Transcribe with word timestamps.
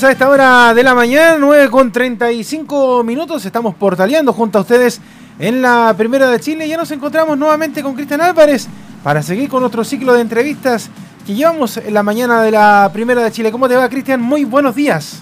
A 0.00 0.12
esta 0.12 0.28
hora 0.28 0.74
de 0.74 0.84
la 0.84 0.94
mañana, 0.94 1.38
9 1.40 1.70
con 1.70 1.90
35 1.90 3.02
minutos. 3.02 3.44
Estamos 3.44 3.74
portaleando 3.74 4.32
junto 4.32 4.58
a 4.58 4.60
ustedes 4.60 5.00
en 5.40 5.60
la 5.60 5.92
Primera 5.98 6.30
de 6.30 6.38
Chile. 6.38 6.68
Ya 6.68 6.76
nos 6.76 6.92
encontramos 6.92 7.36
nuevamente 7.36 7.82
con 7.82 7.94
Cristian 7.94 8.20
Álvarez 8.20 8.68
para 9.02 9.22
seguir 9.22 9.48
con 9.48 9.58
nuestro 9.60 9.82
ciclo 9.82 10.12
de 10.12 10.20
entrevistas 10.20 10.88
que 11.26 11.34
llevamos 11.34 11.78
en 11.78 11.92
la 11.92 12.04
mañana 12.04 12.42
de 12.42 12.52
la 12.52 12.88
Primera 12.92 13.24
de 13.24 13.32
Chile. 13.32 13.50
¿Cómo 13.50 13.68
te 13.68 13.74
va, 13.74 13.88
Cristian? 13.88 14.20
Muy 14.20 14.44
buenos 14.44 14.76
días. 14.76 15.20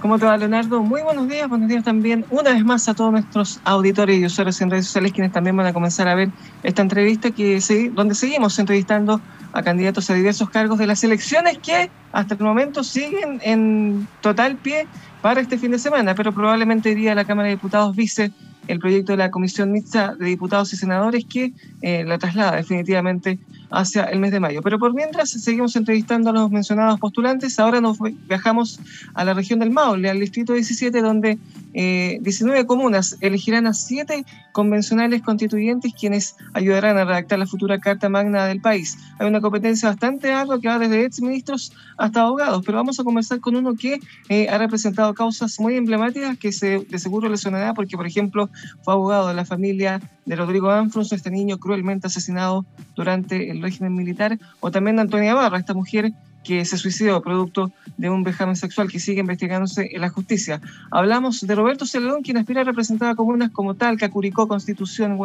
¿Cómo 0.00 0.16
te 0.16 0.24
va, 0.24 0.36
Leonardo? 0.36 0.80
Muy 0.80 1.02
buenos 1.02 1.28
días, 1.28 1.48
buenos 1.48 1.68
días 1.68 1.82
también 1.82 2.24
una 2.30 2.52
vez 2.52 2.64
más 2.64 2.88
a 2.88 2.94
todos 2.94 3.10
nuestros 3.10 3.60
auditores 3.64 4.20
y 4.20 4.26
usuarios 4.26 4.60
en 4.60 4.70
redes 4.70 4.86
sociales 4.86 5.12
quienes 5.12 5.32
también 5.32 5.56
van 5.56 5.66
a 5.66 5.72
comenzar 5.72 6.06
a 6.06 6.14
ver 6.14 6.30
esta 6.62 6.82
entrevista 6.82 7.32
que 7.32 7.60
donde 7.94 8.14
seguimos 8.14 8.56
entrevistando 8.60 9.20
a 9.52 9.62
candidatos 9.62 10.10
a 10.10 10.14
diversos 10.14 10.50
cargos 10.50 10.78
de 10.78 10.86
las 10.86 11.02
elecciones 11.04 11.58
que 11.58 11.90
hasta 12.12 12.34
el 12.34 12.40
momento 12.40 12.84
siguen 12.84 13.40
en 13.42 14.06
total 14.20 14.56
pie 14.56 14.86
para 15.22 15.40
este 15.40 15.58
fin 15.58 15.70
de 15.70 15.78
semana, 15.78 16.14
pero 16.14 16.32
probablemente 16.32 16.90
iría 16.90 17.12
a 17.12 17.14
la 17.14 17.24
Cámara 17.24 17.48
de 17.48 17.54
Diputados 17.54 17.96
vice 17.96 18.30
el 18.68 18.78
proyecto 18.78 19.12
de 19.12 19.18
la 19.18 19.30
Comisión 19.30 19.72
Mixta 19.72 20.14
de 20.14 20.26
Diputados 20.26 20.72
y 20.72 20.76
Senadores 20.76 21.24
que 21.24 21.52
eh, 21.82 22.04
la 22.04 22.18
traslada 22.18 22.56
definitivamente 22.56 23.38
hacia 23.70 24.04
el 24.04 24.18
mes 24.18 24.32
de 24.32 24.40
mayo. 24.40 24.62
Pero 24.62 24.78
por 24.78 24.94
mientras 24.94 25.30
seguimos 25.30 25.76
entrevistando 25.76 26.30
a 26.30 26.32
los 26.32 26.50
mencionados 26.50 26.98
postulantes, 27.00 27.58
ahora 27.58 27.80
nos 27.80 27.98
viajamos 28.28 28.80
a 29.14 29.24
la 29.24 29.34
región 29.34 29.58
del 29.58 29.70
Maule, 29.70 30.10
al 30.10 30.20
distrito 30.20 30.52
17, 30.52 31.00
donde 31.00 31.38
19 31.72 32.60
eh, 32.60 32.66
comunas 32.66 33.16
elegirán 33.20 33.66
a 33.66 33.74
7 33.74 34.24
convencionales 34.52 35.22
constituyentes 35.22 35.92
quienes 35.94 36.34
ayudarán 36.54 36.98
a 36.98 37.04
redactar 37.04 37.38
la 37.38 37.46
futura 37.46 37.78
Carta 37.78 38.08
Magna 38.08 38.46
del 38.46 38.60
país. 38.60 38.98
Hay 39.18 39.28
una 39.28 39.40
competencia 39.40 39.88
bastante 39.88 40.32
ardua 40.32 40.60
que 40.60 40.68
va 40.68 40.78
desde 40.78 41.04
exministros 41.04 41.72
hasta 41.96 42.22
abogados, 42.22 42.62
pero 42.64 42.78
vamos 42.78 42.98
a 42.98 43.04
conversar 43.04 43.40
con 43.40 43.54
uno 43.54 43.74
que 43.74 44.00
eh, 44.28 44.48
ha 44.48 44.58
representado 44.58 45.14
causas 45.14 45.60
muy 45.60 45.76
emblemáticas 45.76 46.36
que 46.38 46.52
se, 46.52 46.80
de 46.80 46.98
seguro 46.98 47.28
le 47.28 47.36
sonará 47.36 47.74
porque, 47.74 47.96
por 47.96 48.06
ejemplo, 48.06 48.50
fue 48.82 48.94
abogado 48.94 49.28
de 49.28 49.34
la 49.34 49.44
familia 49.44 50.00
de 50.24 50.36
Rodrigo 50.36 50.70
Anfrus, 50.70 51.12
este 51.12 51.30
niño 51.30 51.58
cruelmente 51.58 52.06
asesinado 52.06 52.66
durante 52.96 53.50
el 53.50 53.57
régimen 53.62 53.94
militar, 53.94 54.38
o 54.60 54.70
también 54.70 54.96
de 54.96 55.02
Antonia 55.02 55.34
Barra, 55.34 55.58
esta 55.58 55.74
mujer 55.74 56.12
que 56.44 56.64
se 56.64 56.78
suicidó 56.78 57.20
producto 57.20 57.70
de 57.96 58.08
un 58.08 58.22
vejamen 58.22 58.56
sexual 58.56 58.88
que 58.90 59.00
sigue 59.00 59.20
investigándose 59.20 59.90
en 59.92 60.00
la 60.00 60.08
justicia. 60.08 60.60
Hablamos 60.90 61.40
de 61.40 61.54
Roberto 61.54 61.84
Celedón, 61.84 62.22
quien 62.22 62.38
aspira 62.38 62.62
a 62.62 62.64
representar 62.64 63.10
a 63.10 63.14
comunas 63.14 63.50
como 63.50 63.74
Talca, 63.74 64.08
Curicó, 64.08 64.48
Constitución, 64.48 65.18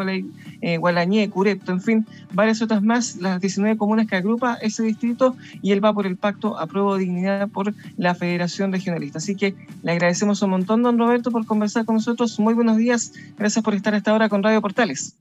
eh, 0.62 0.78
Gualañé, 0.78 1.30
Curepto, 1.30 1.72
en 1.72 1.82
fin, 1.82 2.06
varias 2.34 2.62
otras 2.62 2.82
más, 2.82 3.18
las 3.18 3.40
19 3.40 3.78
comunas 3.78 4.08
que 4.08 4.16
agrupa 4.16 4.56
ese 4.56 4.84
distrito 4.84 5.36
y 5.62 5.72
él 5.72 5.84
va 5.84 5.94
por 5.94 6.08
el 6.08 6.18
pacto 6.18 6.60
a 6.60 6.68
prueba 6.68 6.98
dignidad 6.98 7.48
por 7.48 7.74
la 7.96 8.16
Federación 8.16 8.72
Regionalista. 8.72 9.20
Así 9.20 9.36
que 9.36 9.56
le 9.82 9.92
agradecemos 9.94 10.42
un 10.42 10.50
montón, 10.50 10.84
don 10.84 10.98
Roberto, 10.98 11.32
por 11.32 11.46
conversar 11.46 11.86
con 11.86 11.96
nosotros. 11.96 12.40
Muy 12.40 12.54
buenos 12.54 12.78
días. 12.78 13.14
Gracias 13.38 13.64
por 13.64 13.76
estar 13.76 13.94
a 13.94 13.98
esta 13.98 14.14
hora 14.14 14.30
con 14.30 14.44
Radio 14.44 14.62
Portales. 14.62 15.16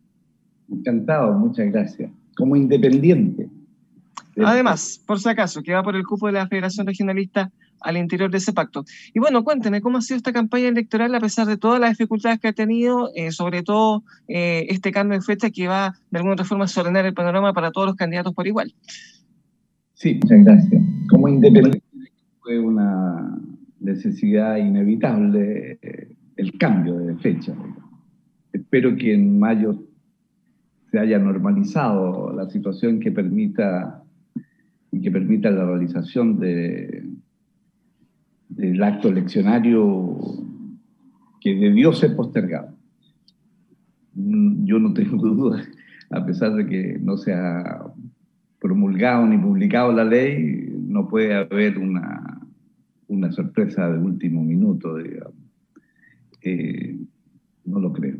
Encantado, 0.68 1.32
muchas 1.34 1.70
gracias. 1.70 2.10
Como 2.36 2.56
independiente. 2.56 3.48
Además, 4.44 5.02
por 5.06 5.20
si 5.20 5.28
acaso, 5.28 5.62
que 5.62 5.74
va 5.74 5.82
por 5.82 5.94
el 5.94 6.04
cupo 6.04 6.26
de 6.26 6.32
la 6.32 6.48
Federación 6.48 6.86
Regionalista 6.86 7.50
al 7.80 7.96
interior 7.96 8.30
de 8.30 8.38
ese 8.38 8.52
pacto. 8.52 8.84
Y 9.12 9.18
bueno, 9.18 9.44
cuénteme, 9.44 9.80
¿cómo 9.80 9.98
ha 9.98 10.02
sido 10.02 10.16
esta 10.16 10.32
campaña 10.32 10.68
electoral 10.68 11.14
a 11.14 11.20
pesar 11.20 11.46
de 11.46 11.56
todas 11.56 11.80
las 11.80 11.90
dificultades 11.90 12.40
que 12.40 12.48
ha 12.48 12.52
tenido, 12.52 13.10
eh, 13.14 13.32
sobre 13.32 13.62
todo 13.62 14.04
eh, 14.28 14.66
este 14.68 14.92
cambio 14.92 15.18
de 15.18 15.24
fecha 15.24 15.50
que 15.50 15.68
va 15.68 15.94
de 16.10 16.18
alguna 16.18 16.34
otra 16.34 16.44
forma 16.44 16.64
a 16.64 16.80
ordenar 16.80 17.04
el 17.04 17.14
panorama 17.14 17.52
para 17.52 17.72
todos 17.72 17.88
los 17.88 17.96
candidatos 17.96 18.32
por 18.34 18.46
igual? 18.46 18.72
Sí, 19.94 20.18
muchas 20.22 20.44
gracias. 20.44 20.82
Como 21.08 21.28
independiente 21.28 21.82
fue 22.40 22.58
una 22.58 23.38
necesidad 23.80 24.56
inevitable 24.56 25.78
eh, 25.82 26.16
el 26.36 26.56
cambio 26.58 26.98
de 26.98 27.16
fecha. 27.16 27.54
Espero 28.52 28.96
que 28.96 29.14
en 29.14 29.38
mayo 29.38 29.82
se 30.92 30.98
haya 30.98 31.18
normalizado 31.18 32.34
la 32.34 32.50
situación 32.50 33.00
que 33.00 33.10
permita 33.10 34.04
que 35.02 35.10
permita 35.10 35.50
la 35.50 35.64
realización 35.64 36.38
de, 36.38 37.02
del 38.50 38.82
acto 38.82 39.08
eleccionario 39.08 40.18
que 41.40 41.54
debió 41.54 41.94
ser 41.94 42.14
postergado. 42.14 42.76
Yo 44.14 44.78
no 44.78 44.92
tengo 44.92 45.16
dudas, 45.34 45.66
a 46.10 46.26
pesar 46.26 46.52
de 46.56 46.66
que 46.66 46.98
no 47.00 47.16
se 47.16 47.32
ha 47.32 47.86
promulgado 48.60 49.26
ni 49.26 49.38
publicado 49.38 49.92
la 49.92 50.04
ley, 50.04 50.76
no 50.78 51.08
puede 51.08 51.34
haber 51.34 51.78
una, 51.78 52.38
una 53.08 53.32
sorpresa 53.32 53.90
de 53.90 53.98
último 53.98 54.44
minuto. 54.44 54.98
Eh, 56.42 56.98
no 57.64 57.80
lo 57.80 57.94
creo. 57.94 58.18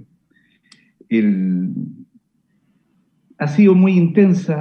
Ha 3.43 3.49
sido 3.49 3.75
muy 3.75 3.97
intensa 3.99 4.57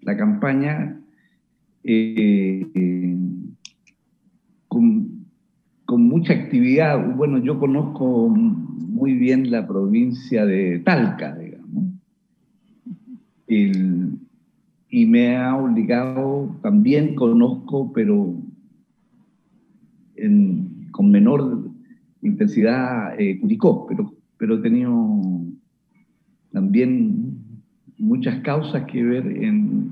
la 0.00 0.16
campaña 0.16 1.00
eh, 1.84 2.66
con, 4.66 5.14
mucha 5.86 6.32
actividad. 6.32 7.14
Bueno, 7.14 7.38
yo 7.38 7.60
conozco 7.60 8.28
muy 8.28 9.14
bien 9.14 9.52
la 9.52 9.64
provincia 9.64 10.44
de 10.44 10.80
Talca, 10.80 11.36
digamos. 11.36 11.84
y 13.46 15.06
me 15.06 15.36
ha 15.36 15.56
obligado, 15.56 16.56
también 16.62 17.14
conozco, 17.14 17.92
pero 17.92 18.34
con 20.90 21.10
menor 21.10 21.70
intensidad, 22.22 23.20
eh, 23.20 23.38
Curicó, 23.40 23.86
pero 24.36 24.56
he 24.56 24.62
tenido 24.62 25.44
también 26.54 27.36
muchas 27.98 28.40
causas 28.42 28.84
que 28.84 29.02
ver 29.02 29.26
en, 29.26 29.90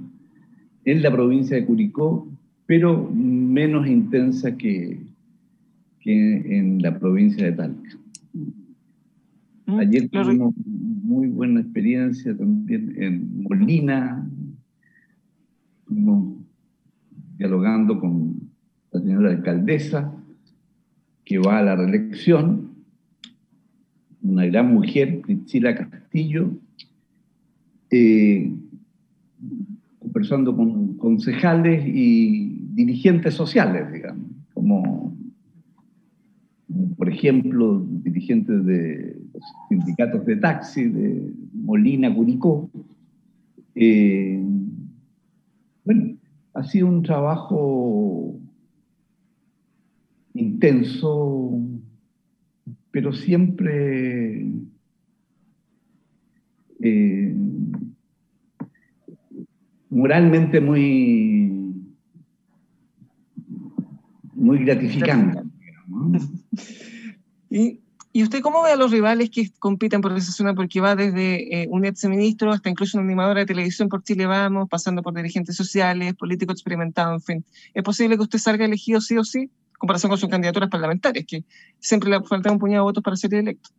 en 0.85 1.03
la 1.03 1.11
provincia 1.11 1.57
de 1.57 1.67
Curicó, 1.67 2.29
pero 2.67 3.11
menos 3.13 3.89
intensa 3.89 4.57
que, 4.57 5.01
que 5.99 6.59
en 6.59 6.81
la 6.81 6.97
provincia 7.01 7.45
de 7.45 7.53
Talca. 7.53 7.99
Mm, 9.67 9.79
Ayer 9.81 10.09
tuvimos 10.09 10.55
muy 10.65 11.27
buena 11.27 11.61
experiencia 11.63 12.37
también 12.37 12.95
en 12.97 13.43
Molina, 13.43 14.25
estuvimos 15.81 16.37
dialogando 17.39 17.99
con 17.99 18.37
la 18.93 19.01
señora 19.01 19.31
alcaldesa, 19.31 20.15
que 21.25 21.39
va 21.39 21.59
a 21.59 21.63
la 21.65 21.75
reelección, 21.75 22.71
una 24.23 24.47
gran 24.47 24.73
mujer, 24.73 25.23
Priscila 25.23 25.75
Castillo, 25.75 26.02
eh, 27.91 28.53
conversando 29.99 30.55
con 30.57 30.97
concejales 30.97 31.85
y 31.87 32.59
dirigentes 32.75 33.35
sociales, 33.35 33.93
digamos, 33.93 34.27
como, 34.55 35.17
por 36.97 37.09
ejemplo 37.09 37.85
dirigentes 38.03 38.65
de 38.65 39.17
los 39.33 39.43
sindicatos 39.69 40.25
de 40.27 40.37
taxi 40.37 40.85
de 40.85 41.33
Molina, 41.53 42.15
Curicó. 42.15 42.71
Eh, 43.75 44.43
bueno, 45.85 46.17
ha 46.55 46.65
sido 46.65 46.87
un 46.87 47.03
trabajo 47.03 48.39
intenso, 50.35 51.59
pero 52.91 53.13
siempre 53.13 54.47
eh, 56.83 57.35
moralmente 59.91 60.61
muy, 60.61 61.75
muy 64.35 64.59
gratificante. 64.65 65.43
¿Y, 67.51 67.81
¿Y, 68.15 68.23
usted 68.23 68.41
cómo 68.41 68.63
ve 68.63 68.73
a 68.73 68.77
los 68.77 68.91
rivales 68.91 69.31
que 69.31 69.51
compiten 69.59 70.01
por 70.01 70.17
esa 70.17 70.33
zona? 70.33 70.55
Porque 70.55 70.81
va 70.81 70.97
desde 70.97 71.63
eh, 71.63 71.69
un 71.71 71.85
exministro 71.85 72.51
hasta 72.51 72.71
incluso 72.71 72.99
una 72.99 73.07
animadora 73.07 73.41
de 73.41 73.47
televisión 73.47 73.89
por 73.89 74.03
Chile 74.03 74.27
Vamos, 74.27 74.69
pasando 74.69 75.03
por 75.03 75.15
dirigentes 75.15 75.55
sociales, 75.55 76.15
políticos 76.15 76.55
experimentados, 76.55 77.21
en 77.21 77.23
fin. 77.23 77.45
¿Es 77.75 77.83
posible 77.83 78.17
que 78.17 78.23
usted 78.23 78.39
salga 78.39 78.65
elegido 78.65 79.01
sí 79.01 79.19
o 79.19 79.25
sí? 79.25 79.41
En 79.41 79.79
comparación 79.79 80.11
con 80.11 80.19
sus 80.19 80.31
candidaturas 80.31 80.71
parlamentarias, 80.71 81.27
que 81.27 81.45
siempre 81.79 82.11
le 82.11 82.23
falta 82.23 82.51
un 82.51 82.59
puñado 82.59 82.85
de 82.85 82.89
votos 82.89 83.03
para 83.05 83.17
ser 83.17 83.35
electo. 83.35 83.71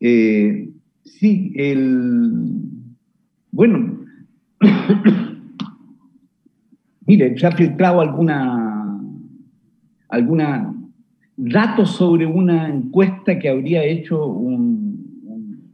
Eh, 0.00 0.70
Sí, 1.04 1.52
el. 1.56 2.42
Bueno. 3.50 4.06
Mire, 7.06 7.36
se 7.38 7.46
ha 7.46 7.52
filtrado 7.52 8.00
alguna. 8.00 9.00
alguna 10.08 10.74
datos 11.36 11.92
sobre 11.92 12.26
una 12.26 12.68
encuesta 12.68 13.38
que 13.38 13.48
habría 13.48 13.82
hecho 13.82 14.26
un, 14.26 15.72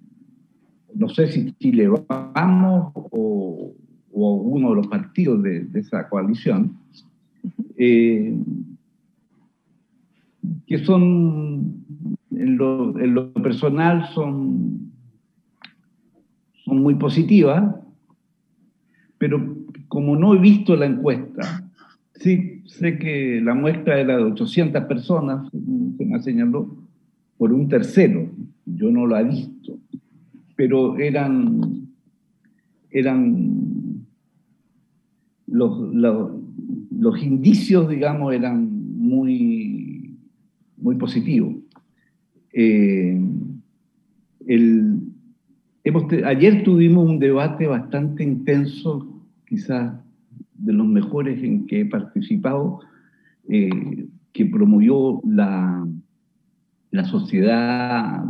no 0.95 1.09
sé 1.09 1.27
si 1.27 1.53
Chile 1.55 1.89
Vamos 2.09 2.93
o, 2.95 3.75
o 4.13 4.35
uno 4.35 4.71
de 4.71 4.77
los 4.77 4.87
partidos 4.87 5.43
de, 5.43 5.67
esa 5.75 6.09
coalición, 6.09 6.79
eh, 7.77 8.33
que 10.69 10.79
son, 10.85 12.16
en 12.37 12.57
lo, 12.59 13.33
personal, 13.35 14.09
son, 14.15 14.93
son 16.65 16.83
muy 16.83 16.95
positivas, 16.97 17.75
pero 19.19 19.57
como 19.89 20.17
no 20.17 20.35
he 20.35 20.39
visto 20.39 20.77
la 20.77 20.87
encuesta, 20.87 21.71
sí 22.15 22.63
sé 22.67 22.99
que 22.99 23.41
la 23.43 23.55
muestra 23.55 23.99
era 23.99 24.19
de 24.19 24.25
800 24.25 24.85
personas, 24.85 25.51
se 25.51 26.05
me 26.05 26.21
señaló, 26.21 26.77
por 27.39 27.53
un 27.53 27.69
tercero, 27.69 28.31
yo 28.67 28.91
no 28.91 29.07
lo 29.07 29.17
he 29.17 29.25
visto, 29.25 29.79
pero 30.57 30.99
eran, 30.99 31.89
eran 32.91 34.07
los, 35.47 35.95
los, 35.95 37.23
indicios, 37.23 37.89
digamos, 37.89 38.35
eran 38.35 38.99
muy, 38.99 40.19
muy 40.77 40.97
positivos. 40.97 41.66
Eh, 42.59 43.21
el, 44.47 44.99
ayer 46.25 46.65
tuvimos 46.65 47.07
un 47.07 47.19
debate 47.19 47.67
bastante 47.67 48.25
intenso, 48.25 49.23
quizás 49.47 49.93
de 50.55 50.73
los 50.73 50.87
mejores 50.87 51.43
en 51.43 51.67
que 51.67 51.81
he 51.81 51.85
participado, 51.85 52.81
eh, 53.47 54.09
que 54.33 54.47
promovió 54.47 55.21
la, 55.27 55.87
la 56.93 57.05
Sociedad 57.05 58.25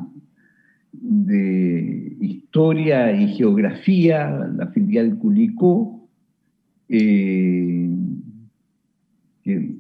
de 0.93 2.17
Historia 2.21 3.13
y 3.13 3.29
Geografía, 3.35 4.29
la 4.57 4.67
filial 4.69 5.19
Culicó, 5.19 6.09
eh, 6.89 7.91
que 9.45 9.77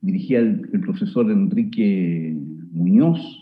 dirigía 0.00 0.38
el, 0.38 0.60
profesor 0.80 1.30
Enrique 1.30 2.34
Muñoz, 2.72 3.39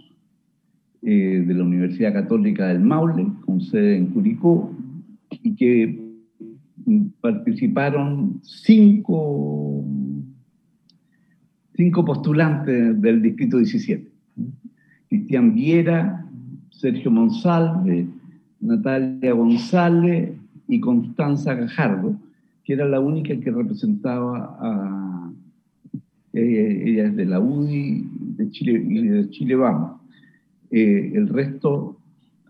eh, 1.03 1.45
de 1.47 1.55
la 1.55 1.63
Universidad 1.63 2.13
Católica 2.13 2.67
del 2.69 2.81
Maule, 2.81 3.27
con 3.45 3.61
sede 3.61 3.97
en 3.97 4.07
Curicó, 4.07 4.75
y 5.31 5.55
que 5.55 6.09
participaron 7.21 8.41
cinco, 8.43 9.85
cinco 11.77 12.05
postulantes 12.05 13.01
del 13.01 13.23
Distrito 13.23 13.59
17. 13.59 14.09
Cristian 15.09 15.55
Viera, 15.55 16.27
Sergio 16.71 17.11
Monsalve, 17.11 18.09
Natalia 18.61 19.33
González 19.33 20.33
y 20.67 20.81
Constanza 20.81 21.55
Gajardo, 21.55 22.19
que 22.65 22.73
era 22.75 22.87
la 22.87 23.01
única 23.01 23.39
que 23.39 23.51
representaba 23.51 24.57
a... 24.61 25.33
Ella, 26.35 27.07
es 27.07 27.17
de 27.17 27.25
la 27.25 27.41
UDI 27.41 28.07
de 28.37 28.51
Chile, 28.51 28.85
y 28.87 29.09
de 29.09 29.31
Chile 29.31 29.57
Vamos. 29.57 29.99
Eh, 30.71 31.13
el 31.15 31.29
resto, 31.29 31.99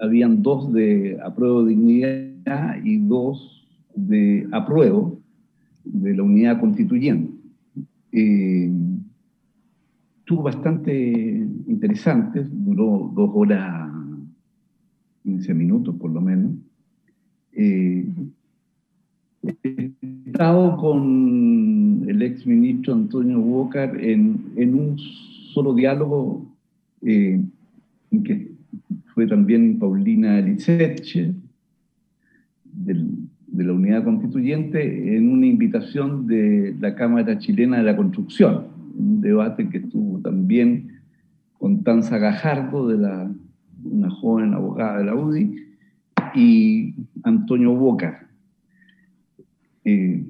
habían 0.00 0.42
dos 0.42 0.72
de 0.72 1.18
apruebo 1.22 1.64
dignidad 1.64 2.76
y 2.84 2.98
dos 2.98 3.66
de 3.94 4.46
apruebo 4.52 5.20
de 5.84 6.14
la 6.14 6.22
unidad 6.22 6.60
constituyente. 6.60 7.32
Eh, 8.12 8.70
estuvo 10.18 10.42
bastante 10.42 11.46
interesante, 11.66 12.44
duró 12.50 13.10
dos 13.14 13.30
horas, 13.34 13.90
15 15.24 15.54
minutos 15.54 15.94
por 15.96 16.10
lo 16.10 16.20
menos. 16.20 16.52
Eh, 17.52 18.06
he 19.42 19.92
estado 20.26 20.76
con 20.76 22.04
el 22.06 22.22
ex 22.22 22.46
ministro 22.46 22.94
Antonio 22.94 23.40
Bocar 23.40 23.96
en, 24.00 24.40
un 24.56 24.98
solo 25.52 25.74
diálogo 25.74 26.46
eh, 27.02 27.42
que 28.24 28.52
fue 29.14 29.26
también 29.26 29.78
Paulina 29.78 30.40
Liceche, 30.40 31.34
de 32.72 33.64
la 33.64 33.72
Unidad 33.72 34.04
Constituyente, 34.04 35.16
en 35.16 35.30
una 35.30 35.46
invitación 35.46 36.26
de 36.26 36.74
la 36.80 36.94
Cámara 36.94 37.38
Chilena 37.38 37.78
de 37.78 37.82
la 37.82 37.96
Construcción 37.96 38.78
un 38.98 39.20
debate 39.20 39.68
que 39.68 39.78
estuvo 39.78 40.18
también 40.18 40.98
con 41.58 41.82
Tanza 41.82 42.18
Gajardo, 42.18 42.88
de 42.88 42.98
la, 42.98 43.30
una 43.84 44.10
joven 44.10 44.54
abogada 44.54 44.98
de 44.98 45.04
la 45.04 45.14
UDI, 45.14 45.66
y 46.34 46.94
Antonio 47.22 47.74
Boca, 47.74 48.28
eh, 49.84 50.24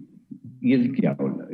y 0.60 0.72
el 0.72 0.92
que 0.92 1.08
habla. 1.08 1.48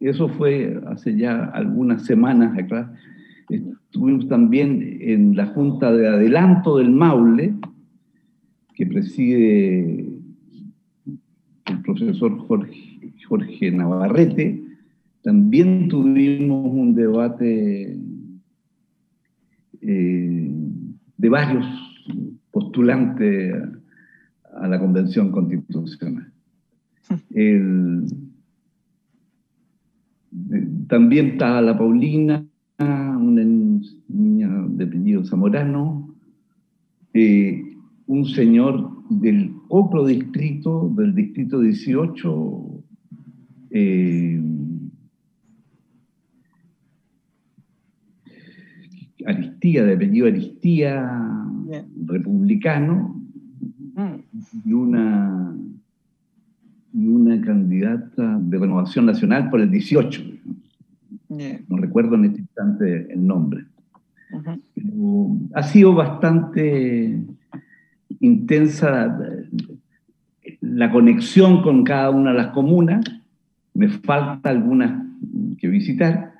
eso 0.00 0.28
fue 0.28 0.80
hace 0.86 1.16
ya 1.16 1.44
algunas 1.46 2.04
semanas 2.04 2.56
acá. 2.56 2.92
Estuvimos 3.48 4.28
también 4.28 4.98
en 5.00 5.36
la 5.36 5.46
Junta 5.46 5.92
de 5.92 6.08
Adelanto 6.08 6.78
del 6.78 6.90
Maule, 6.90 7.54
que 8.74 8.86
preside 8.86 10.06
el 11.66 11.82
profesor 11.82 12.38
Jorge 12.38 12.88
Jorge 13.28 13.70
Navarrete, 13.70 14.64
también 15.22 15.88
tuvimos 15.88 16.72
un 16.72 16.94
debate 16.94 17.98
eh, 19.82 20.50
de 21.16 21.28
varios 21.28 21.66
postulantes 22.50 23.54
a, 24.54 24.66
la 24.66 24.78
Convención 24.78 25.30
Constitucional. 25.30 26.32
también 30.88 31.26
está 31.32 31.60
la 31.60 31.76
Paulina, 31.76 32.47
una 32.84 33.42
niña 34.08 34.48
de 34.68 34.84
apellido 34.84 35.24
Zamorano, 35.24 36.14
eh, 37.12 37.76
un 38.06 38.24
señor 38.26 38.90
del 39.10 39.52
otro 39.68 40.06
distrito, 40.06 40.92
del 40.96 41.14
distrito 41.14 41.60
18, 41.60 42.84
eh, 43.70 44.40
Aristía, 49.26 49.84
de 49.84 49.94
apellido 49.94 50.26
Aristía, 50.26 51.46
republicano, 52.06 53.20
mm. 53.94 54.68
y 54.68 54.72
una, 54.72 55.56
y 56.94 57.06
una 57.08 57.40
candidata 57.40 58.38
de 58.40 58.58
renovación 58.58 59.06
nacional 59.06 59.50
por 59.50 59.60
el 59.60 59.70
18. 59.70 60.22
No 61.28 61.76
recuerdo 61.76 62.14
en 62.14 62.24
este 62.26 62.40
instante 62.40 63.12
el 63.12 63.26
nombre. 63.26 63.64
ha 65.54 65.62
sido 65.62 65.94
bastante 65.94 67.20
intensa 68.20 69.18
la 70.60 70.90
conexión 70.90 71.62
con 71.62 71.84
cada 71.84 72.10
una 72.10 72.32
de 72.32 72.38
las 72.38 72.48
comunas. 72.48 73.04
Me 73.74 73.88
falta 73.88 74.50
algunas 74.50 75.06
que 75.58 75.68
visitar, 75.68 76.32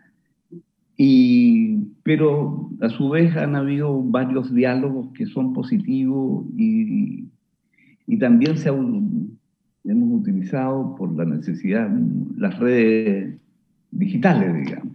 y, 0.96 1.76
pero 2.02 2.70
a 2.80 2.88
su 2.88 3.08
vez 3.10 3.36
han 3.36 3.56
habido 3.56 4.02
varios 4.02 4.52
diálogos 4.54 5.12
que 5.12 5.26
son 5.26 5.52
positivos 5.52 6.46
y, 6.56 7.28
y 8.06 8.18
también 8.18 8.56
se 8.56 8.68
hemos 8.68 10.20
utilizado 10.20 10.96
por 10.96 11.14
la 11.14 11.24
necesidad 11.24 11.90
las 12.36 12.58
redes 12.58 13.38
digitales, 13.90 14.54
digamos. 14.54 14.94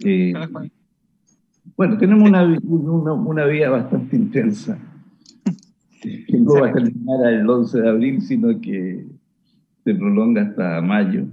Eh, 0.00 0.32
bueno, 1.76 1.98
tenemos 1.98 2.28
una, 2.28 2.44
una, 2.62 3.12
una, 3.12 3.46
vida 3.46 3.70
bastante 3.70 4.16
intensa, 4.16 4.78
que 6.02 6.38
no 6.38 6.60
va 6.60 6.68
a 6.68 6.72
terminar 6.72 7.32
el 7.32 7.48
11 7.48 7.80
de 7.80 7.88
abril, 7.88 8.20
sino 8.20 8.60
que 8.60 9.06
se 9.84 9.94
prolonga 9.94 10.42
hasta 10.42 10.80
mayo. 10.80 11.26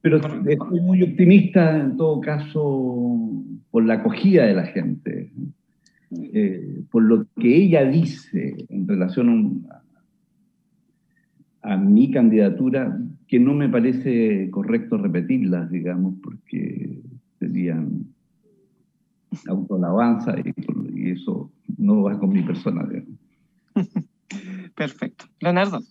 Pero 0.00 0.18
estoy 0.18 0.80
muy 0.80 1.02
optimista 1.02 1.78
en 1.78 1.96
todo 1.96 2.20
caso 2.20 3.42
por 3.70 3.84
la 3.84 3.94
acogida 3.94 4.44
de 4.44 4.54
la 4.54 4.66
gente, 4.66 5.32
eh, 6.10 6.82
por 6.90 7.02
lo 7.02 7.26
que 7.36 7.56
ella 7.56 7.84
dice 7.84 8.54
en 8.68 8.86
relación 8.86 9.66
a, 11.62 11.72
a, 11.72 11.76
mi 11.76 12.10
candidatura, 12.10 12.98
que 13.34 13.40
no 13.40 13.52
me 13.52 13.68
parece 13.68 14.48
correcto 14.52 14.96
repetirlas, 14.96 15.68
digamos, 15.68 16.14
porque 16.22 17.00
serían 17.40 18.04
autoalabanza 19.48 20.36
y, 20.38 20.54
y 20.94 21.10
eso 21.10 21.50
no 21.76 22.04
va 22.04 22.16
con 22.16 22.28
mi 22.30 22.42
persona. 22.42 22.88
Perfecto. 24.76 25.24
Leonardo. 25.40 25.82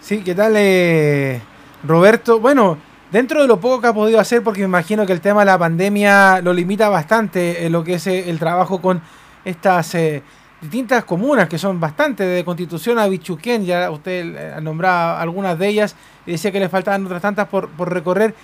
Sí, 0.00 0.18
¿qué 0.22 0.34
tal, 0.34 0.56
eh, 0.58 1.40
Roberto? 1.86 2.38
Bueno, 2.38 2.76
dentro 3.10 3.40
de 3.40 3.48
lo 3.48 3.58
poco 3.58 3.80
que 3.80 3.86
ha 3.86 3.94
podido 3.94 4.20
hacer, 4.20 4.42
porque 4.42 4.60
me 4.60 4.66
imagino 4.66 5.06
que 5.06 5.14
el 5.14 5.22
tema 5.22 5.40
de 5.40 5.46
la 5.46 5.58
pandemia 5.58 6.42
lo 6.42 6.52
limita 6.52 6.90
bastante 6.90 7.64
en 7.64 7.72
lo 7.72 7.82
que 7.82 7.94
es 7.94 8.06
eh, 8.08 8.28
el 8.28 8.38
trabajo 8.38 8.82
con 8.82 9.00
estas 9.46 9.94
eh, 9.94 10.22
distintas 10.60 11.04
comunas, 11.04 11.48
que 11.48 11.58
son 11.58 11.78
bastante, 11.78 12.24
de 12.24 12.44
Constitución 12.44 12.98
a 12.98 13.06
Bichuquén, 13.06 13.64
ya 13.64 13.90
usted 13.90 14.60
nombraba 14.60 15.20
algunas 15.20 15.58
de 15.58 15.68
ellas 15.68 15.94
y 16.26 16.32
decía 16.32 16.50
que 16.50 16.60
le 16.60 16.68
faltaban 16.68 17.04
otras 17.06 17.22
tantas 17.22 17.48
por, 17.48 17.68
por 17.70 17.92
recorrer. 17.92 18.34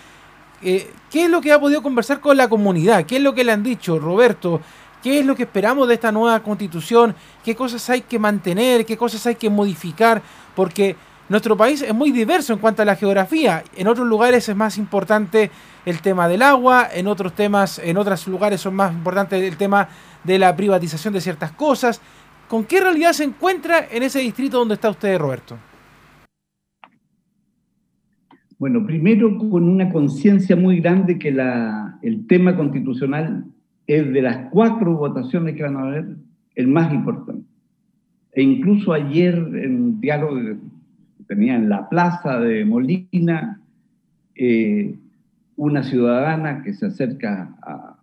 Eh, 0.63 0.91
¿Qué 1.11 1.25
es 1.25 1.31
lo 1.31 1.41
que 1.41 1.53
ha 1.53 1.61
podido 1.61 1.83
conversar 1.83 2.21
con 2.21 2.37
la 2.37 2.49
comunidad? 2.49 3.05
¿Qué 3.05 3.17
es 3.17 3.23
lo 3.23 3.35
que 3.35 3.45
le 3.45 3.53
han 3.53 3.63
dicho, 3.63 3.99
Roberto? 3.99 4.61
¿Qué 5.03 5.21
es 5.21 5.27
lo 5.27 5.37
que 5.37 5.43
esperamos 5.43 5.87
de 5.89 5.95
esta 5.95 6.11
nueva 6.11 6.41
constitución? 6.41 7.15
¿Qué 7.45 7.55
cosas 7.55 7.91
hay 7.91 8.01
que 8.01 8.19
mantener? 8.19 8.87
¿Qué 8.87 8.97
cosas 8.97 9.27
hay 9.27 9.35
que 9.35 9.51
modificar? 9.51 10.23
Porque 10.57 10.97
nuestro 11.29 11.57
país 11.57 11.83
es 11.83 11.95
muy 11.95 12.11
diverso 12.11 12.55
en 12.55 12.59
cuanto 12.59 12.81
a 12.81 12.85
la 12.87 12.97
geografía. 12.97 13.65
En 13.77 13.89
otros 13.89 14.07
lugares 14.07 14.49
es 14.49 14.57
más 14.57 14.79
importante 14.79 15.51
el 15.85 16.01
tema 16.01 16.29
del 16.29 16.41
agua, 16.41 16.89
en 16.91 17.07
otros 17.07 17.35
temas, 17.35 17.79
en 17.79 17.99
otros 17.99 18.27
lugares 18.27 18.63
son 18.63 18.75
más 18.75 18.93
importantes 18.93 19.43
el 19.43 19.59
tema 19.59 19.89
de 20.25 20.39
la 20.39 20.57
privatización 20.57 21.15
de 21.15 21.21
ciertas 21.21 21.53
cosas. 21.53 22.01
¿Con 22.49 22.65
qué 22.65 22.81
realidad 22.81 23.13
se 23.13 23.25
encuentra 23.25 23.87
en 23.91 24.03
ese 24.03 24.21
distrito 24.21 24.59
donde 24.59 24.75
está 24.75 24.91
usted, 24.91 25.19
Roberto? 25.19 25.57
Bueno, 28.59 28.87
primero 28.87 29.37
con 29.39 29.69
una 29.69 29.91
conciencia 29.91 30.57
muy 30.57 30.81
grande 30.81 31.19
que 31.19 31.33
la, 31.33 31.99
el 32.03 32.27
tema 32.27 32.57
constitucional 32.57 33.45
es 33.87 34.13
de 34.13 34.23
las 34.23 34.49
cuatro 34.51 34.97
votaciones 34.97 35.55
que 35.55 35.63
van 35.63 35.77
a 35.77 35.83
haber 35.83 36.17
el 36.55 36.69
más 36.69 36.93
importante. 36.93 37.45
E 38.33 38.43
incluso 38.43 38.93
ayer 38.93 39.35
en 39.35 40.01
diálogo 40.01 40.39
tenía 41.27 41.57
en 41.57 41.69
la 41.69 41.89
plaza 41.89 42.41
de 42.41 42.65
Molina 42.65 43.61
eh, 44.35 44.97
una 45.57 45.83
ciudadana 45.83 46.63
que 46.63 46.75
se 46.75 46.87
acerca 46.87 47.55
a, 47.63 47.94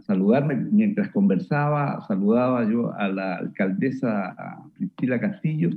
saludarme 0.00 0.56
mientras 0.56 1.10
conversaba, 1.10 2.04
saludaba 2.06 2.68
yo 2.70 2.92
a 2.94 3.08
la 3.08 3.36
alcaldesa 3.36 4.34
Cristina 4.76 5.20
Castillo. 5.20 5.70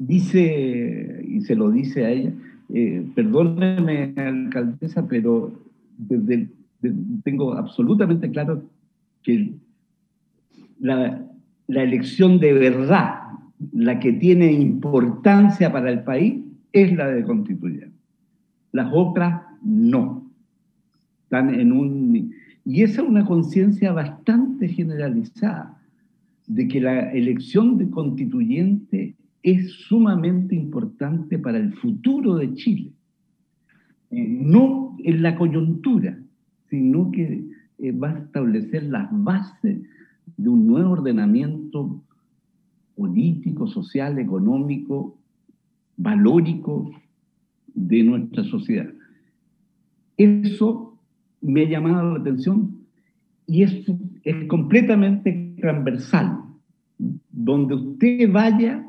Dice, 0.00 1.22
y 1.28 1.42
se 1.42 1.54
lo 1.54 1.70
dice 1.70 2.06
a 2.06 2.10
ella, 2.10 2.32
eh, 2.72 3.06
perdóneme, 3.14 4.14
alcaldesa, 4.16 5.06
pero 5.06 5.52
desde, 5.98 6.48
tengo 7.22 7.52
absolutamente 7.52 8.30
claro 8.30 8.62
que 9.22 9.52
la, 10.78 11.22
la 11.66 11.82
elección 11.82 12.40
de 12.40 12.54
verdad 12.54 13.20
la 13.72 14.00
que 14.00 14.14
tiene 14.14 14.52
importancia 14.52 15.70
para 15.70 15.90
el 15.90 16.02
país 16.02 16.44
es 16.72 16.96
la 16.96 17.08
de 17.08 17.22
constituyente. 17.22 17.94
Las 18.72 18.90
otras 18.94 19.42
no. 19.62 20.19
Están 21.30 21.54
en 21.54 21.70
un... 21.70 22.34
Y 22.64 22.82
esa 22.82 23.02
es 23.02 23.08
una 23.08 23.24
conciencia 23.24 23.92
bastante 23.92 24.66
generalizada 24.66 25.80
de 26.48 26.66
que 26.66 26.80
la 26.80 27.12
elección 27.12 27.78
de 27.78 27.88
constituyente 27.88 29.14
es 29.44 29.70
sumamente 29.70 30.56
importante 30.56 31.38
para 31.38 31.58
el 31.58 31.72
futuro 31.74 32.34
de 32.34 32.52
Chile. 32.54 32.90
Eh, 34.10 34.26
no 34.28 34.96
en 35.04 35.22
la 35.22 35.36
coyuntura, 35.36 36.18
sino 36.68 37.12
que 37.12 37.44
eh, 37.78 37.92
va 37.92 38.10
a 38.10 38.18
establecer 38.18 38.82
las 38.82 39.08
bases 39.12 39.78
de 40.36 40.48
un 40.48 40.66
nuevo 40.66 40.90
ordenamiento 40.90 42.02
político, 42.96 43.68
social, 43.68 44.18
económico, 44.18 45.16
valórico 45.96 46.90
de 47.72 48.02
nuestra 48.02 48.42
sociedad. 48.42 48.92
Eso 50.16 50.89
me 51.40 51.62
ha 51.62 51.68
llamado 51.68 52.14
la 52.14 52.20
atención 52.20 52.80
y 53.46 53.62
es, 53.62 53.84
es 54.22 54.44
completamente 54.46 55.54
transversal. 55.60 56.38
Donde 57.30 57.74
usted 57.74 58.30
vaya, 58.30 58.84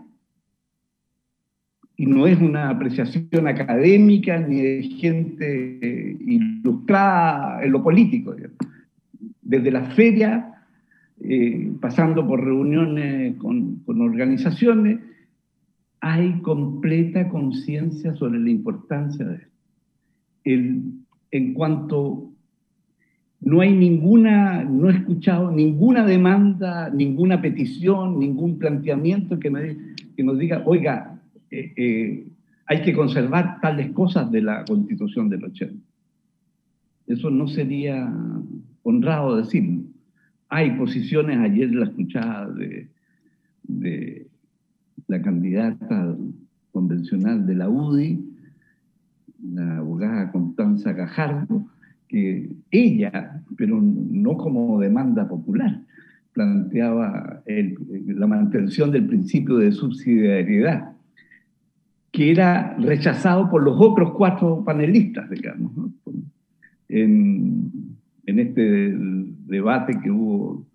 y 1.95 2.05
no 2.05 2.27
es 2.27 2.39
una 2.39 2.69
apreciación 2.69 3.47
académica 3.47 4.39
ni 4.39 4.61
de 4.61 4.83
gente 4.83 6.17
ilustrada 6.19 7.63
en 7.63 7.71
lo 7.71 7.81
político, 7.81 8.35
desde 9.41 9.71
la 9.71 9.83
feria 9.91 10.51
eh, 11.23 11.71
pasando 11.79 12.27
por 12.27 12.43
reuniones 12.43 13.37
con, 13.37 13.83
organizaciones, 13.85 14.99
hay 15.99 16.41
completa 16.41 17.29
conciencia 17.29 18.15
sobre 18.15 18.39
la 18.39 18.49
importancia 18.49 19.25
de 19.25 19.35
esto. 19.35 19.51
en 20.43 21.53
cuanto 21.53 22.30
no 23.41 23.61
hay 23.61 23.75
ninguna, 23.75 24.63
no 24.63 24.89
he 24.89 24.93
escuchado 24.93 25.51
ninguna 25.51 26.05
demanda, 26.05 26.89
ninguna 26.91 27.41
petición, 27.41 28.19
ningún 28.19 28.59
planteamiento 28.59 29.39
que, 29.39 29.77
que 30.15 30.23
nos 30.23 30.37
diga, 30.37 30.61
oiga, 30.65 31.19
eh, 31.49 31.73
eh, 31.75 32.27
hay 32.67 32.81
que 32.83 32.93
conservar 32.93 33.59
tales 33.59 33.91
cosas 33.93 34.31
de 34.31 34.41
la 34.41 34.63
constitución 34.65 35.27
del 35.27 35.43
80. 35.43 35.75
Eso 37.07 37.31
no 37.31 37.47
sería 37.47 38.13
honrado 38.83 39.37
decirlo. 39.37 39.81
Hay 40.47 40.71
posiciones, 40.71 41.39
ayer 41.39 41.73
la 41.73 41.85
escuchaba 41.85 42.47
de, 42.47 42.89
de 43.63 44.27
la 45.07 45.21
candidata 45.21 46.15
convencional 46.71 47.45
de 47.47 47.55
la 47.55 47.69
UDI, 47.69 48.23
la 49.51 49.77
abogada 49.77 50.31
Constanza 50.31 50.95
Cajardo, 50.95 51.65
ella, 52.71 53.43
pero 53.57 53.79
no 53.81 54.37
como 54.37 54.79
demanda 54.79 55.27
popular, 55.27 55.81
planteaba 56.33 57.43
la 57.45 58.27
mantención 58.27 58.91
del 58.91 59.05
principio 59.05 59.57
de 59.57 59.71
subsidiariedad, 59.71 60.93
que 62.11 62.31
era 62.31 62.75
rechazado 62.77 63.49
por 63.49 63.63
los 63.63 63.75
otros 63.79 64.11
cuatro 64.11 64.63
panelistas, 64.63 65.29
digamos, 65.29 65.71
en, 66.89 67.71
este 68.25 68.93
debate 69.45 69.99
que 70.01 70.09
hubo 70.09 70.65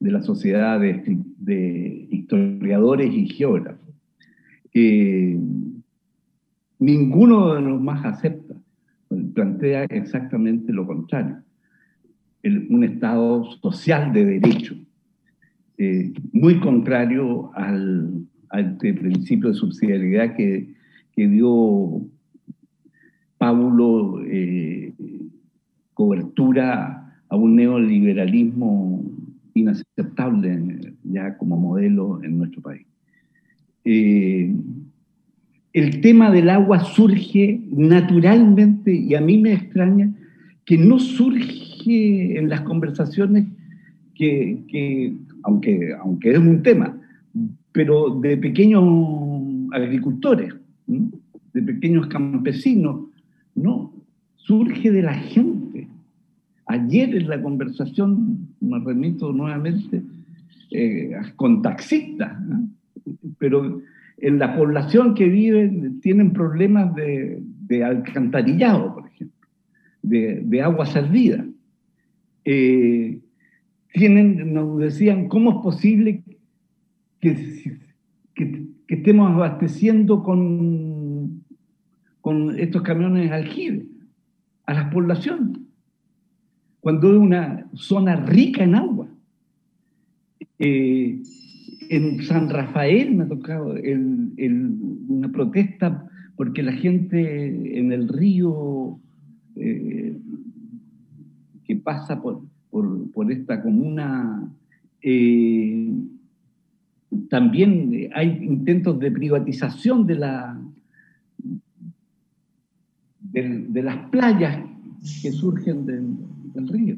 de 0.00 0.10
la 0.10 0.22
sociedad 0.22 0.78
de, 0.78 2.08
historiadores 2.10 3.12
y 3.12 3.26
geógrafos. 3.26 3.94
ninguno 6.78 7.54
de 7.54 7.60
los 7.62 7.80
más 7.80 8.04
acepta, 8.04 8.43
plantea 9.34 9.84
exactamente 9.84 10.72
lo 10.72 10.86
contrario, 10.86 11.42
un 12.44 12.84
Estado 12.84 13.44
social 13.62 14.12
de 14.12 14.24
derecho, 14.24 14.74
eh, 15.78 16.12
muy 16.32 16.60
contrario 16.60 17.50
al, 17.54 18.26
este 18.52 18.94
principio 18.94 19.48
de 19.48 19.54
subsidiariedad 19.54 20.36
que, 20.36 20.74
que 21.12 21.28
dio 21.28 22.02
Paulo 23.38 24.22
eh, 24.24 24.92
cobertura 25.92 27.20
a 27.28 27.36
un 27.36 27.56
neoliberalismo 27.56 29.04
inaceptable 29.54 30.94
ya 31.04 31.36
como 31.36 31.56
modelo 31.56 32.22
en 32.22 32.38
nuestro 32.38 32.62
país. 32.62 32.86
Eh, 33.84 34.54
el 35.74 36.00
tema 36.00 36.30
del 36.30 36.50
agua 36.50 36.84
surge 36.84 37.60
naturalmente 37.72 38.94
y 38.94 39.14
a 39.16 39.20
mí 39.20 39.38
me 39.38 39.52
extraña 39.52 40.08
que 40.64 40.78
no 40.78 41.00
surge 41.00 42.38
en 42.38 42.48
las 42.48 42.60
conversaciones 42.60 43.46
que, 44.14 45.16
aunque, 45.42 45.92
aunque 46.00 46.30
es 46.30 46.38
un 46.38 46.62
tema, 46.62 46.96
pero 47.72 48.20
de 48.20 48.36
pequeños 48.36 48.84
agricultores, 49.72 50.54
de 50.86 51.62
pequeños 51.62 52.06
campesinos, 52.06 53.08
no, 53.56 53.92
surge 54.36 54.92
de 54.92 55.02
la 55.02 55.14
gente. 55.14 55.88
Ayer 56.66 57.16
en 57.16 57.28
la 57.28 57.42
conversación, 57.42 58.48
me 58.60 58.78
remito 58.78 59.32
nuevamente, 59.32 60.02
eh, 60.70 61.10
con 61.34 61.62
taxistas, 61.62 62.32
pero 63.38 63.82
en 64.18 64.38
la 64.38 64.56
población 64.56 65.14
que 65.14 65.28
vive 65.28 65.90
tienen 66.00 66.32
problemas 66.32 66.94
de, 66.94 67.42
alcantarillado, 67.84 68.94
por 68.94 69.08
ejemplo, 69.08 69.48
de, 70.02 70.62
agua 70.62 70.86
servida. 70.86 71.44
Eh, 72.44 73.20
tienen, 73.92 74.52
nos 74.52 74.78
decían, 74.78 75.28
¿cómo 75.28 75.50
es 75.50 75.56
posible 75.62 76.22
que, 77.20 77.80
que, 78.34 78.66
estemos 78.88 79.32
abasteciendo 79.32 80.22
con, 80.22 81.44
con 82.20 82.58
estos 82.58 82.82
camiones 82.82 83.32
aljibe? 83.32 83.86
a 84.66 84.74
la 84.74 84.90
población, 84.90 85.68
cuando 86.80 87.12
es 87.12 87.18
una 87.18 87.66
zona 87.74 88.16
rica 88.16 88.64
en 88.64 88.74
agua. 88.74 89.08
Eh, 90.58 91.22
en 91.90 92.22
San 92.22 92.48
Rafael 92.48 93.14
me 93.14 93.24
ha 93.24 93.28
tocado 93.28 93.74
una 93.74 95.30
protesta 95.30 96.08
porque 96.36 96.62
la 96.62 96.72
gente 96.72 97.78
en 97.78 97.92
el 97.92 98.08
río 98.08 98.98
eh, 99.56 100.18
que 101.64 101.76
pasa 101.76 102.20
por, 102.20 102.42
por, 102.70 103.30
esta 103.30 103.62
comuna. 103.62 104.52
Eh, 105.00 105.92
también 107.28 108.10
hay 108.14 108.38
intentos 108.42 108.98
de 108.98 109.12
privatización 109.12 110.06
de, 110.06 110.14
la, 110.16 110.60
de, 113.20 113.82
las 113.82 114.08
playas 114.10 114.64
que 115.22 115.30
surgen 115.30 115.86
del, 115.86 116.68
río. 116.68 116.96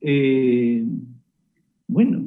Eh, 0.00 0.84
bueno, 1.88 2.24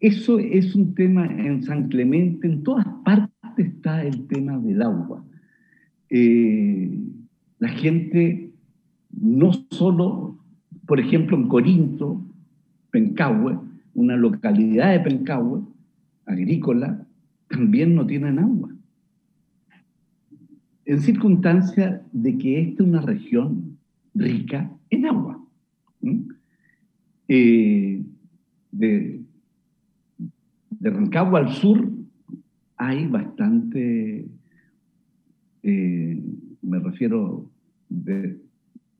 eso 0.00 0.38
es 0.38 0.74
un 0.74 0.94
tema 0.94 1.26
en 1.26 1.62
San 1.62 1.88
Clemente, 1.88 2.46
en 2.46 2.62
todas 2.62 2.86
partes 3.04 3.28
está 3.56 4.04
el 4.04 4.26
tema 4.26 4.58
del 4.58 4.82
agua. 4.82 5.24
Eh, 6.10 6.90
la 7.58 7.68
gente 7.68 8.52
no 9.10 9.52
solo, 9.70 10.38
por 10.86 11.00
ejemplo, 11.00 11.36
en 11.36 11.48
Corinto, 11.48 12.24
Pencahue, 12.90 13.58
una 13.94 14.16
localidad 14.16 14.92
de 14.92 15.00
Pencahue, 15.00 15.62
agrícola, 16.26 17.06
también 17.48 17.94
no 17.94 18.06
tienen 18.06 18.38
agua. 18.38 18.74
En 20.84 21.00
circunstancia 21.00 22.02
de 22.12 22.38
que 22.38 22.60
esta 22.60 22.82
es 22.82 22.88
una 22.88 23.00
región 23.00 23.78
rica 24.14 24.70
en 24.90 25.06
agua. 25.06 25.44
Eh, 27.26 28.02
de, 28.70 29.20
de 30.80 30.90
Rancagua 30.90 31.40
al 31.40 31.52
sur 31.52 31.98
hay 32.78 33.06
bastante, 33.08 34.26
eh, 35.62 36.22
me 36.62 36.78
refiero 36.78 37.50
de, 37.88 38.38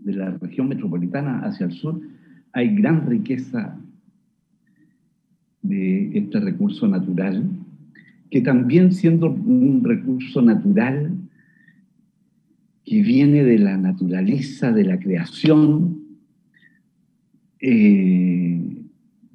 la 0.05 0.31
región 0.39 0.69
metropolitana 0.69 1.41
hacia 1.41 1.67
el 1.67 1.73
sur, 1.73 2.01
hay 2.53 2.75
gran 2.75 3.07
riqueza 3.09 3.79
de 5.63 6.19
este 6.19 6.41
recurso 6.41 6.89
natural, 6.89 7.49
que 8.31 8.41
también 8.41 8.93
siendo 8.93 9.31
un 9.31 9.83
recurso 9.85 10.41
natural 10.41 11.13
que 12.85 13.03
viene 13.03 13.45
de 13.45 13.59
la 13.59 13.77
naturaleza, 13.77 14.73
de 14.73 14.85
la 14.85 14.99
creación, 14.99 15.99
eh, 17.61 18.58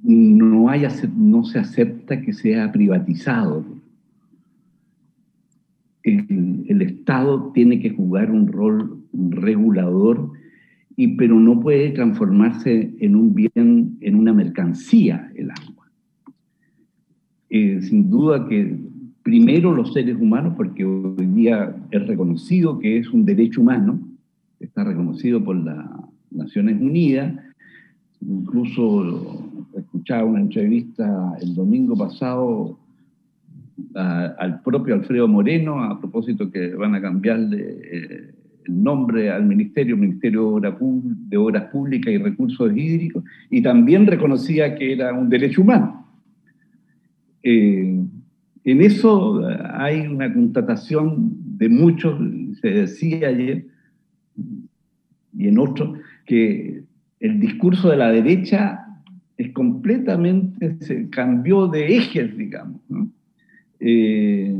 no, 0.04 0.70
hay, 0.70 0.86
no 1.16 1.44
se 1.46 1.60
acepta 1.60 2.22
que 2.22 2.34
sea 2.34 2.72
privatizado 2.72 3.66
el, 6.04 6.82
Estado 6.82 7.52
tiene 7.54 7.80
que 7.80 7.92
jugar 7.92 8.32
un 8.32 8.48
rol 8.48 9.00
regulador, 9.14 10.32
y, 10.96 11.16
pero 11.16 11.40
no 11.40 11.60
puede 11.60 11.92
transformarse 11.92 12.94
en 13.00 13.16
un 13.16 13.34
bien, 13.34 13.98
en 14.02 14.16
una 14.16 14.34
mercancía 14.34 15.32
el 15.36 15.50
agua. 15.52 15.90
Eh, 17.50 17.82
sin 17.82 18.10
duda 18.10 18.48
que 18.48 18.78
primero 19.24 19.74
los 19.74 19.94
seres 19.94 20.18
humanos, 20.20 20.54
porque 20.58 20.84
hoy 20.84 21.26
día 21.28 21.76
es 21.92 22.08
reconocido 22.08 22.80
que 22.80 22.98
es 22.98 23.10
un 23.10 23.26
derecho 23.26 23.62
humano, 23.62 24.00
está 24.60 24.84
reconocido 24.84 25.44
por 25.44 25.56
las 25.56 25.86
Naciones 26.32 26.82
Unidas, 26.82 27.34
incluso 28.22 29.52
escuchaba 30.04 30.26
una 30.26 30.42
entrevista 30.42 31.34
el 31.42 31.56
domingo 31.56 31.96
pasado 31.96 32.78
al 33.96 34.62
propio 34.62 34.96
Alfredo 34.96 35.30
Moreno, 35.30 35.82
a 35.82 35.98
propósito 35.98 36.52
que 36.52 36.76
van 36.76 36.94
a 36.94 37.02
cambiarle 37.02 37.62
eh, 37.62 38.34
el 38.66 38.84
nombre 38.84 39.32
al 39.32 39.46
Ministerio, 39.46 39.96
Ministerio 39.96 40.60
de 40.60 41.38
Obras 41.38 41.64
Públicas 41.72 42.14
y 42.14 42.18
Recursos 42.18 42.70
Hídricos, 42.76 43.24
y 43.50 43.62
también 43.62 44.06
reconocía 44.06 44.76
que 44.76 44.92
era 44.92 45.14
un 45.14 45.30
derecho 45.30 45.62
humano. 45.62 46.06
Eh, 47.42 48.04
en 48.66 48.82
eso 48.82 49.42
hay 49.74 50.06
una 50.06 50.34
constatación 50.34 51.34
de 51.58 51.70
muchos, 51.70 52.20
se 52.60 52.68
decía 52.68 53.30
ayer, 53.30 53.68
y 55.38 55.48
en 55.48 55.58
otros, 55.60 55.98
que 56.26 56.84
el 57.22 57.40
discurso 57.40 57.90
de 57.90 57.96
la 57.96 58.12
derecha 58.12 58.83
es 59.38 59.52
completamente, 59.52 60.78
se 60.82 61.10
cambió 61.10 61.68
de 61.68 61.98
ejes, 61.98 62.38
digamos. 62.38 62.82
Eh, 63.80 64.56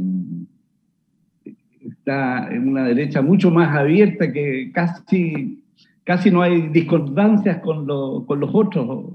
está 1.82 2.54
en 2.54 2.68
una 2.68 2.86
derecha 2.86 3.22
mucho 3.22 3.52
más 3.52 3.76
abierta 3.76 4.32
que 4.32 4.72
casi, 4.74 5.64
casi 6.04 6.32
no 6.32 6.42
hay 6.42 6.70
discordancias 6.70 7.60
con, 7.60 7.86
con 8.26 8.40
los 8.40 8.50
otros. 8.54 9.14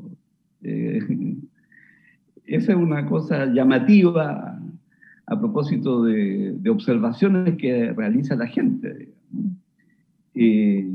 Eh, 0.63 1.01
esa 2.47 2.73
es 2.73 2.79
una 2.79 3.07
cosa 3.07 3.47
llamativa 3.47 4.59
a 5.27 5.39
propósito 5.39 6.05
de, 6.05 6.59
observaciones 6.71 7.57
que 7.57 7.93
realiza 7.93 8.35
la 8.35 8.47
gente. 8.47 9.11
Eh, 10.35 10.89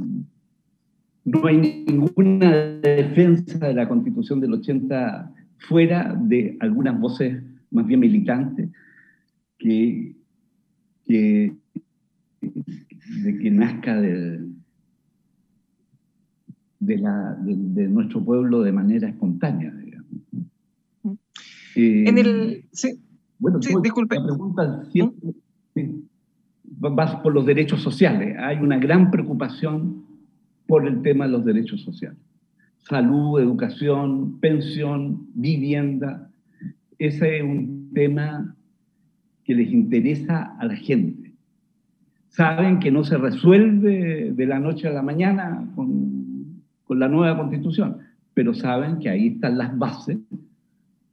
no 1.26 1.46
hay 1.46 1.86
ninguna 1.88 2.52
defensa 2.82 3.68
de 3.68 3.74
la 3.74 3.88
constitución 3.88 4.40
del 4.42 4.54
80 4.54 5.32
fuera 5.58 6.14
de 6.20 6.58
algunas 6.60 7.00
voces 7.00 7.42
más 7.72 7.88
bien 7.88 8.02
militantes 8.02 8.70
que, 9.58 10.16
de 11.08 11.56
que 12.42 13.52
nazca 13.52 14.02
de, 14.02 14.46
de, 16.80 16.98
la, 16.98 17.38
de, 17.40 17.88
nuestro 17.88 18.24
pueblo 18.24 18.62
de 18.62 18.72
manera 18.74 19.08
espontánea. 19.08 19.72
Digamos. 19.72 21.18
en 21.76 22.18
el, 22.18 22.66
sí, 22.72 23.00
bueno, 23.40 23.60
disculpe. 23.60 24.16
La 24.18 24.26
pregunta 24.26 24.86
siempre 24.92 25.34
va 26.84 27.24
por 27.24 27.34
los 27.34 27.46
derechos 27.46 27.82
sociales. 27.82 28.36
Hay 28.40 28.58
una 28.58 28.78
gran 28.78 29.10
preocupación 29.12 30.03
por 30.74 30.88
el 30.88 31.04
tema 31.04 31.26
de 31.26 31.32
los 31.34 31.46
derechos 31.46 31.84
sociales. 31.84 32.18
Salud, 32.80 33.40
educación, 33.40 34.40
pensión, 34.40 35.28
vivienda. 35.36 36.32
Ese 36.98 37.38
es 37.38 37.44
un 37.44 37.92
tema 37.94 38.56
que 39.44 39.54
les 39.54 39.72
interesa 39.72 40.56
a 40.58 40.66
la 40.66 40.76
gente. 40.76 41.36
Saben 42.30 42.80
que 42.80 42.90
no 42.90 43.04
se 43.04 43.20
resuelve 43.20 44.32
de 44.34 44.46
la 44.48 44.58
noche 44.58 44.88
a 44.88 44.92
la 44.92 45.04
mañana 45.04 45.64
con, 45.76 46.64
con 46.86 46.98
la 46.98 47.08
nueva 47.08 47.38
constitución, 47.38 48.00
pero 48.34 48.56
saben 48.56 48.98
que 48.98 49.10
ahí 49.10 49.28
están 49.28 49.60
las 49.60 49.78
bases 49.78 50.18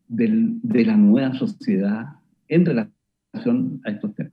del, 0.09 0.59
de 0.62 0.87
la 0.87 0.96
nueva 0.96 1.35
sociedad 1.35 2.07
en 2.49 2.64
relación 2.64 3.83
a 3.85 3.90
estos 3.90 4.14
temas. 4.14 4.33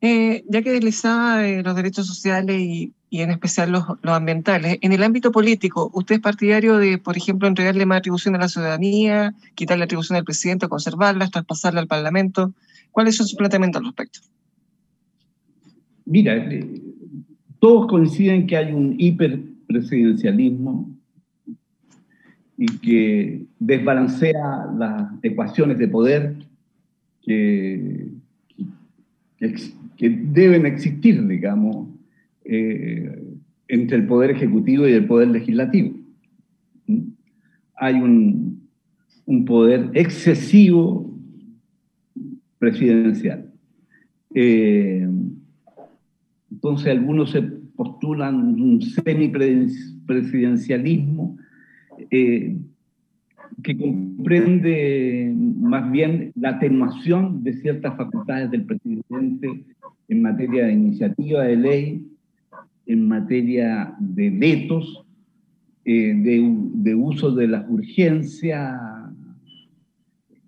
Eh, 0.00 0.44
ya 0.48 0.60
que 0.60 0.72
deslizaba 0.72 1.46
eh, 1.46 1.62
los 1.62 1.76
derechos 1.76 2.04
sociales 2.08 2.56
y, 2.58 2.94
y 3.10 3.22
en 3.22 3.30
especial 3.30 3.72
los, 3.72 3.84
ambientales, 4.02 4.78
en 4.82 4.92
el 4.92 5.02
ámbito 5.02 5.32
político, 5.32 5.90
¿usted 5.94 6.16
es 6.16 6.20
partidario 6.20 6.76
de, 6.76 6.98
por 6.98 7.16
ejemplo, 7.16 7.48
entregarle 7.48 7.86
más 7.86 7.98
atribución 7.98 8.34
a 8.34 8.38
la 8.38 8.48
ciudadanía, 8.48 9.34
quitarle 9.54 9.84
atribución 9.84 10.16
al 10.16 10.24
presidente, 10.24 10.68
conservarlas, 10.68 11.30
traspasarla 11.30 11.80
al 11.80 11.86
Parlamento? 11.86 12.52
¿Cuáles 12.90 13.16
son 13.16 13.26
sus 13.26 13.38
planteamientos 13.38 13.80
al 13.80 13.86
respecto? 13.86 14.20
Mira, 16.04 16.36
eh, 16.36 16.82
todos 17.58 17.86
coinciden 17.86 18.46
que 18.46 18.56
hay 18.56 18.72
un 18.72 18.94
hiperpresidencialismo 18.98 20.90
y 22.58 22.66
que 22.78 23.46
desbalancea 23.58 24.66
las 24.76 25.12
ecuaciones 25.22 25.78
de 25.78 25.88
poder 25.88 26.36
que 27.22 28.08
deben 30.00 30.66
existir, 30.66 31.26
digamos, 31.26 31.88
eh, 32.50 33.22
entre 33.68 33.98
el 33.98 34.06
Poder 34.06 34.30
Ejecutivo 34.30 34.88
y 34.88 34.92
el 34.92 35.06
Poder 35.06 35.28
Legislativo. 35.28 35.98
Hay 37.76 37.96
un, 37.96 38.66
poder 39.46 39.90
excesivo 39.92 41.14
presidencial. 42.58 43.52
Eh, 44.34 45.06
entonces 46.50 46.88
algunos 46.88 47.32
se 47.32 47.42
postulan 47.42 48.58
un 48.58 48.80
semipresidencialismo 48.80 51.36
eh, 52.10 52.56
que 53.62 53.76
comprende 53.76 55.34
más 55.36 55.90
bien 55.90 56.32
la 56.34 56.48
atenuación 56.50 57.44
de 57.44 57.52
ciertas 57.52 57.94
facultades 57.94 58.50
del 58.50 58.64
presidente 58.64 59.66
en 60.08 60.22
materia 60.22 60.66
de 60.66 60.72
iniciativa 60.72 61.42
de 61.42 61.56
ley, 61.56 62.08
en 62.88 63.06
materia 63.06 63.94
de 64.00 64.30
vetos, 64.30 65.04
eh, 65.84 66.14
de, 66.14 66.94
uso 66.94 67.30
de 67.30 67.46
las 67.46 67.68
urgencias, 67.68 68.74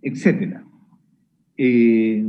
etc. 0.02 0.56
Eh, 1.58 2.24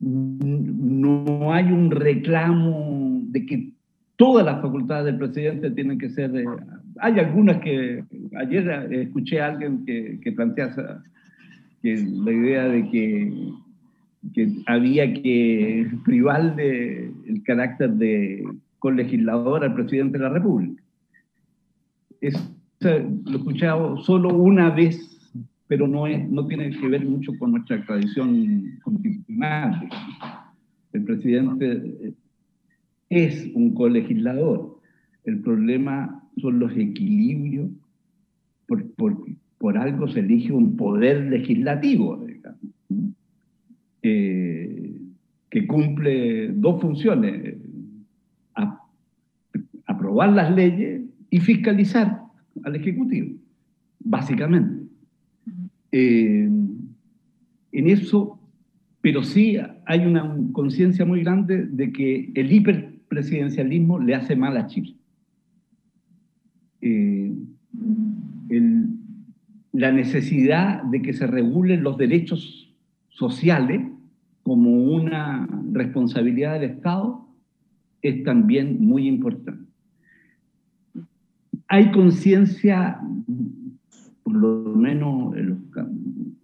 no 0.00 1.52
hay 1.52 1.72
un 1.72 1.90
reclamo 1.90 3.22
de 3.24 3.46
que 3.46 3.72
todas 4.16 4.44
las 4.44 4.60
facultades 4.60 5.06
del 5.06 5.18
presidente 5.18 5.70
tienen 5.70 5.98
que 5.98 6.10
ser 6.10 6.36
eh, 6.36 6.44
hay 7.00 7.18
algunas 7.18 7.58
que, 7.58 8.04
ayer 8.36 8.92
escuché 8.92 9.40
a 9.40 9.46
alguien 9.46 9.84
que, 9.86 10.20
que 10.22 10.32
plantea 10.32 10.74
que 11.82 11.96
la 11.96 12.32
idea 12.32 12.68
de 12.68 12.90
que, 12.90 13.32
que 14.34 14.52
había 14.66 15.12
que 15.14 15.90
privarle 16.04 17.10
el 17.26 17.42
carácter 17.44 17.90
de 17.92 18.44
colegislador 18.78 19.64
al 19.64 19.74
presidente 19.74 20.18
de 20.18 20.24
la 20.24 20.30
República. 20.30 20.82
Eso 22.20 22.40
lo 22.80 22.90
he 22.90 23.36
escuchado 23.36 23.96
solo 23.98 24.28
una 24.30 24.70
vez 24.70 25.18
pero 25.68 25.86
no, 25.86 26.06
es, 26.06 26.28
no 26.28 26.46
tiene 26.46 26.70
que 26.70 26.88
ver 26.88 27.04
mucho 27.04 27.32
con 27.38 27.52
nuestra 27.52 27.84
tradición 27.84 28.78
constitucional. 28.82 29.88
El 30.94 31.04
presidente 31.04 32.14
es 33.10 33.50
un 33.54 33.74
colegislador. 33.74 34.80
El 35.24 35.40
problema 35.40 36.24
son 36.38 36.58
los 36.58 36.74
equilibrios. 36.74 37.70
Por, 38.66 38.84
por, 39.58 39.78
algo 39.78 40.08
se 40.08 40.20
elige 40.20 40.52
un 40.52 40.76
poder 40.76 41.26
legislativo, 41.26 42.26
eh, 44.02 45.00
que 45.50 45.66
cumple 45.66 46.48
dos 46.52 46.80
funciones, 46.80 47.56
aprobar 50.08 50.32
las 50.32 50.54
leyes 50.54 51.02
y 51.28 51.38
fiscalizar 51.38 52.22
al 52.64 52.74
Ejecutivo, 52.74 53.36
básicamente. 54.00 54.86
Eh, 55.92 56.48
en 57.72 57.88
eso, 57.88 58.40
pero 59.02 59.22
sí 59.22 59.58
hay 59.84 60.06
una 60.06 60.34
conciencia 60.52 61.04
muy 61.04 61.20
grande 61.20 61.66
de 61.66 61.92
que 61.92 62.32
el 62.34 62.50
hiperpresidencialismo 62.50 63.98
le 63.98 64.14
hace 64.14 64.34
mal 64.34 64.56
a 64.56 64.66
Chile. 64.66 64.94
Eh, 66.80 67.34
la 69.72 69.92
necesidad 69.92 70.84
de 70.84 71.02
que 71.02 71.12
se 71.12 71.26
regulen 71.26 71.82
los 71.82 71.98
derechos 71.98 72.74
sociales 73.10 73.82
como 74.42 74.70
una 74.70 75.46
responsabilidad 75.72 76.54
del 76.54 76.70
Estado 76.70 77.28
es 78.00 78.24
también 78.24 78.80
muy 78.80 79.06
importante. 79.06 79.67
Hay 81.68 81.90
conciencia 81.92 83.00
por 84.22 84.34
lo 84.34 84.76
menos 84.76 85.34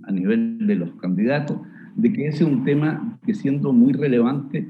a 0.04 0.12
nivel 0.12 0.66
de 0.66 0.74
los 0.74 0.94
candidatos, 0.96 1.58
de 1.96 2.12
que 2.12 2.28
ese 2.28 2.44
es 2.44 2.50
un 2.50 2.64
tema 2.64 3.18
que 3.24 3.34
siendo 3.34 3.72
muy 3.72 3.92
relevante 3.92 4.66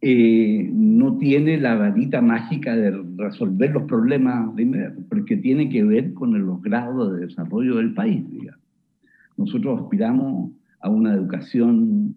eh, 0.00 0.70
no 0.72 1.18
tiene 1.18 1.58
la 1.58 1.74
varita 1.74 2.20
mágica 2.20 2.76
de 2.76 3.02
resolver 3.16 3.72
los 3.72 3.82
problemas 3.84 4.54
de 4.54 4.62
inmediato, 4.62 5.02
porque 5.08 5.36
tiene 5.36 5.68
que 5.68 5.82
ver 5.82 6.14
con 6.14 6.38
los 6.46 6.62
grados 6.62 7.14
de 7.14 7.26
desarrollo 7.26 7.76
del 7.76 7.94
país. 7.94 8.24
Nosotros 9.36 9.82
aspiramos 9.82 10.52
a 10.80 10.88
una 10.88 11.12
educación 11.14 12.14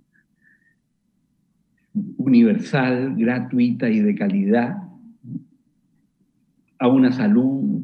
universal, 2.17 3.15
gratuita 3.17 3.89
y 3.89 3.99
de 3.99 4.13
calidad, 4.13 4.77
a 6.81 6.87
una 6.87 7.11
salud 7.11 7.83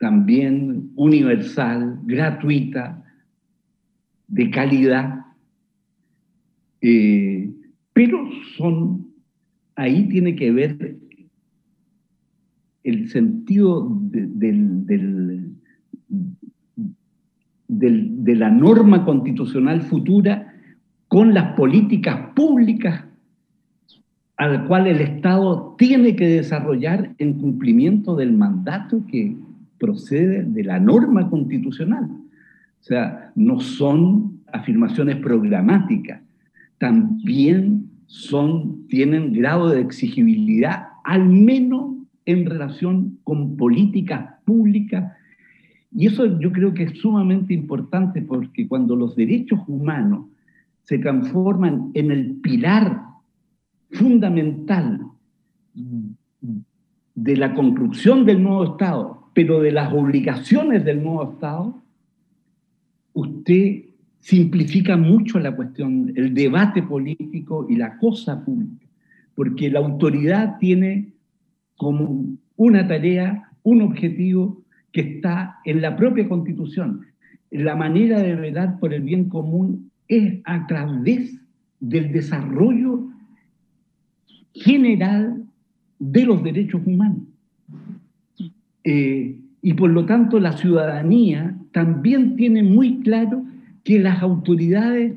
también 0.00 0.90
universal, 0.96 2.00
gratuita, 2.04 3.04
de 4.26 4.50
calidad, 4.50 5.24
eh, 6.80 7.48
pero 7.92 8.28
son, 8.56 9.06
ahí 9.76 10.08
tiene 10.08 10.34
que 10.34 10.50
ver 10.50 10.96
el 12.82 13.08
sentido 13.08 13.88
de 17.68 18.34
la 18.34 18.50
norma 18.50 19.04
constitucional 19.04 19.82
futura 19.82 20.52
con 21.06 21.32
las 21.32 21.54
políticas 21.54 22.32
públicas 22.34 23.04
al 24.36 24.66
cual 24.66 24.86
el 24.86 25.00
Estado 25.00 25.74
tiene 25.78 26.16
que 26.16 26.26
desarrollar 26.26 27.14
en 27.18 27.34
cumplimiento 27.34 28.16
del 28.16 28.32
mandato 28.32 29.02
que 29.06 29.36
procede 29.78 30.44
de 30.44 30.64
la 30.64 30.80
norma 30.80 31.28
constitucional. 31.30 32.04
O 32.04 32.86
sea, 32.86 33.32
no 33.34 33.60
son 33.60 34.40
afirmaciones 34.52 35.16
programáticas, 35.16 36.20
también 36.78 37.88
son, 38.06 38.86
tienen 38.88 39.32
grado 39.32 39.70
de 39.70 39.80
exigibilidad, 39.80 40.88
al 41.04 41.28
menos 41.28 41.94
en 42.26 42.46
relación 42.46 43.18
con 43.24 43.56
políticas 43.56 44.34
públicas. 44.44 45.12
Y 45.92 46.06
eso 46.06 46.38
yo 46.40 46.52
creo 46.52 46.74
que 46.74 46.84
es 46.84 46.98
sumamente 46.98 47.54
importante 47.54 48.20
porque 48.22 48.66
cuando 48.66 48.96
los 48.96 49.14
derechos 49.14 49.60
humanos 49.68 50.26
se 50.84 50.98
transforman 50.98 51.90
en 51.94 52.10
el 52.10 52.32
pilar 52.42 53.13
fundamental 53.94 55.00
de 57.14 57.36
la 57.36 57.54
construcción 57.54 58.24
del 58.26 58.42
nuevo 58.42 58.72
Estado, 58.72 59.30
pero 59.34 59.60
de 59.60 59.72
las 59.72 59.92
obligaciones 59.92 60.84
del 60.84 61.02
nuevo 61.02 61.32
Estado, 61.32 61.82
usted 63.12 63.84
simplifica 64.20 64.96
mucho 64.96 65.38
la 65.38 65.54
cuestión, 65.54 66.12
el 66.16 66.34
debate 66.34 66.82
político 66.82 67.66
y 67.68 67.76
la 67.76 67.98
cosa 67.98 68.44
pública, 68.44 68.86
porque 69.34 69.70
la 69.70 69.80
autoridad 69.80 70.58
tiene 70.58 71.12
como 71.76 72.36
una 72.56 72.86
tarea, 72.86 73.50
un 73.62 73.82
objetivo 73.82 74.62
que 74.92 75.00
está 75.00 75.58
en 75.64 75.82
la 75.82 75.96
propia 75.96 76.28
constitución. 76.28 77.02
La 77.50 77.76
manera 77.76 78.20
de 78.20 78.34
velar 78.34 78.78
por 78.78 78.92
el 78.94 79.02
bien 79.02 79.28
común 79.28 79.90
es 80.08 80.40
a 80.44 80.66
través 80.66 81.38
del 81.80 82.12
desarrollo 82.12 83.13
general 84.54 85.44
de 85.98 86.24
los 86.24 86.42
derechos 86.42 86.80
humanos. 86.86 87.22
Eh, 88.84 89.40
y 89.62 89.74
por 89.74 89.90
lo 89.90 90.04
tanto 90.06 90.38
la 90.38 90.56
ciudadanía 90.56 91.56
también 91.72 92.36
tiene 92.36 92.62
muy 92.62 93.00
claro 93.00 93.44
que 93.82 93.98
las 93.98 94.22
autoridades 94.22 95.14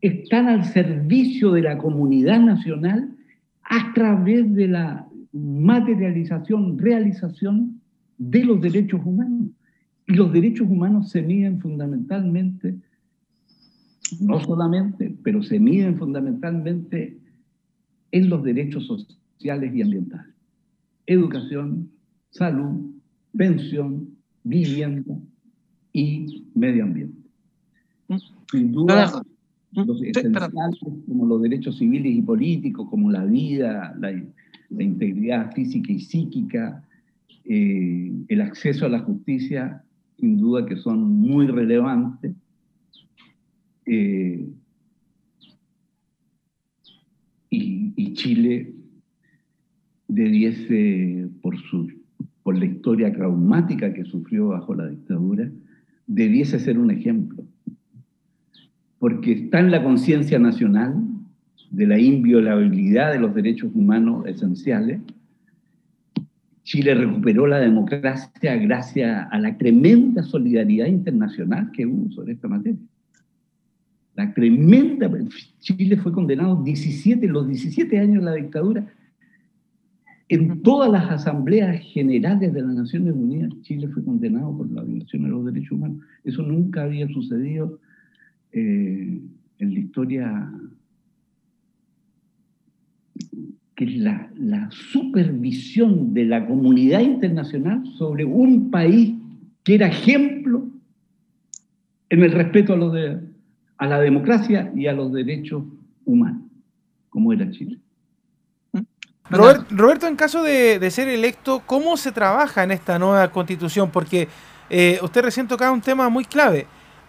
están 0.00 0.48
al 0.48 0.64
servicio 0.64 1.52
de 1.52 1.62
la 1.62 1.78
comunidad 1.78 2.40
nacional 2.40 3.10
a 3.62 3.92
través 3.94 4.52
de 4.54 4.68
la 4.68 5.06
materialización, 5.32 6.78
realización 6.78 7.80
de 8.18 8.44
los 8.44 8.60
derechos 8.60 9.00
humanos. 9.04 9.48
Y 10.06 10.14
los 10.14 10.32
derechos 10.32 10.68
humanos 10.68 11.10
se 11.10 11.22
miden 11.22 11.60
fundamentalmente, 11.60 12.74
no 14.20 14.40
solamente, 14.40 15.14
pero 15.22 15.42
se 15.42 15.60
miden 15.60 15.96
fundamentalmente 15.96 17.19
en 18.12 18.28
los 18.28 18.42
derechos 18.42 18.86
sociales 18.86 19.74
y 19.74 19.82
ambientales. 19.82 20.34
Educación, 21.06 21.90
salud, 22.30 22.90
pensión, 23.36 24.16
vivienda 24.44 25.16
y 25.92 26.44
medio 26.54 26.84
ambiente. 26.84 27.18
Mm. 28.08 28.16
Sin 28.50 28.72
duda, 28.72 29.22
mm. 29.72 29.80
los 29.80 30.02
esenciales 30.02 30.78
como 31.06 31.26
los 31.26 31.42
derechos 31.42 31.78
civiles 31.78 32.12
y 32.14 32.22
políticos, 32.22 32.88
como 32.90 33.10
la 33.10 33.24
vida, 33.24 33.96
la, 33.98 34.12
integridad 34.82 35.52
física 35.52 35.92
y 35.92 36.00
psíquica, 36.00 36.84
eh, 37.44 38.12
el 38.28 38.40
acceso 38.40 38.86
a 38.86 38.88
la 38.88 39.00
justicia, 39.00 39.82
sin 40.18 40.38
duda 40.38 40.64
que 40.66 40.76
son 40.76 41.02
muy 41.20 41.46
relevantes. 41.48 42.34
Eh, 43.86 44.46
y 47.50 48.14
Chile 48.14 48.72
debiese, 50.06 51.28
por 51.42 51.58
su 51.58 51.88
por 52.42 52.58
la 52.58 52.64
historia 52.64 53.12
traumática 53.12 53.92
que 53.92 54.04
sufrió 54.04 54.48
bajo 54.48 54.74
la 54.74 54.88
dictadura, 54.88 55.50
debiese 56.06 56.58
ser 56.58 56.78
un 56.78 56.90
ejemplo. 56.90 57.44
Porque 58.98 59.32
está 59.32 59.60
en 59.60 59.70
la 59.70 59.82
conciencia 59.82 60.38
nacional 60.38 60.94
de 61.70 61.86
la 61.86 61.98
inviolabilidad 61.98 63.12
de 63.12 63.20
los 63.20 63.34
derechos 63.34 63.70
humanos 63.74 64.26
esenciales. 64.26 65.00
Chile 66.62 66.94
recuperó 66.94 67.46
la 67.46 67.58
democracia 67.58 68.56
gracias 68.56 69.26
a 69.30 69.38
la 69.38 69.56
tremenda 69.56 70.22
solidaridad 70.22 70.86
internacional 70.86 71.70
que 71.72 71.86
hubo 71.86 72.10
sobre 72.10 72.32
esta 72.32 72.48
materia. 72.48 72.80
La 74.14 74.32
tremenda... 74.34 75.10
Chile 75.60 75.96
fue 75.96 76.12
condenado 76.12 76.62
17, 76.62 77.26
los 77.28 77.46
17 77.46 77.98
años 77.98 78.24
de 78.24 78.30
la 78.30 78.34
dictadura 78.36 78.86
en 80.30 80.62
todas 80.62 80.88
las 80.92 81.10
asambleas 81.10 81.82
generales 81.82 82.52
de 82.52 82.62
las 82.62 82.72
Naciones 82.72 83.14
Unidas, 83.14 83.50
Chile 83.62 83.88
fue 83.88 84.04
condenado 84.04 84.56
por 84.56 84.70
la 84.70 84.82
violación 84.82 85.24
de 85.24 85.28
los 85.28 85.44
derechos 85.44 85.72
humanos. 85.72 85.98
Eso 86.22 86.42
nunca 86.42 86.84
había 86.84 87.08
sucedido 87.08 87.80
eh, 88.52 89.20
en 89.58 89.74
la 89.74 89.80
historia 89.80 90.52
que 93.74 93.84
es 93.84 93.96
la, 93.96 94.30
la 94.36 94.70
supervisión 94.70 96.14
de 96.14 96.24
la 96.26 96.46
comunidad 96.46 97.00
internacional 97.00 97.84
sobre 97.98 98.24
un 98.24 98.70
país 98.70 99.14
que 99.64 99.74
era 99.74 99.88
ejemplo 99.88 100.68
en 102.08 102.22
el 102.22 102.30
respeto 102.30 102.74
a, 102.74 102.76
lo 102.76 102.90
de, 102.90 103.18
a 103.80 103.86
la 103.86 103.98
democracia 103.98 104.70
y 104.76 104.86
a 104.86 104.92
los 104.92 105.10
derechos 105.10 105.64
humanos, 106.04 106.42
como 107.08 107.32
era 107.32 107.50
Chile. 107.50 107.78
Roberto, 109.30 110.06
en 110.06 110.16
caso 110.16 110.42
de, 110.42 110.90
ser 110.90 111.08
electo, 111.08 111.62
¿cómo 111.64 111.96
se 111.96 112.12
trabaja 112.12 112.62
en 112.62 112.72
esta 112.72 112.98
nueva 112.98 113.32
constitución? 113.32 113.90
Porque 113.90 114.28
eh, 114.68 114.98
usted 115.02 115.22
recién 115.22 115.48
tocaba 115.48 115.72
un 115.72 115.80
tema 115.80 116.10
muy 116.10 116.26
clave. 116.26 116.66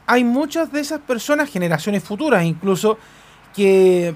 Hay 0.07 0.23
muchas 0.23 0.71
de 0.71 0.79
esas 0.79 1.01
personas, 1.01 1.49
generaciones 1.49 2.03
futuras 2.05 2.45
incluso, 2.45 2.97
que, 3.53 4.15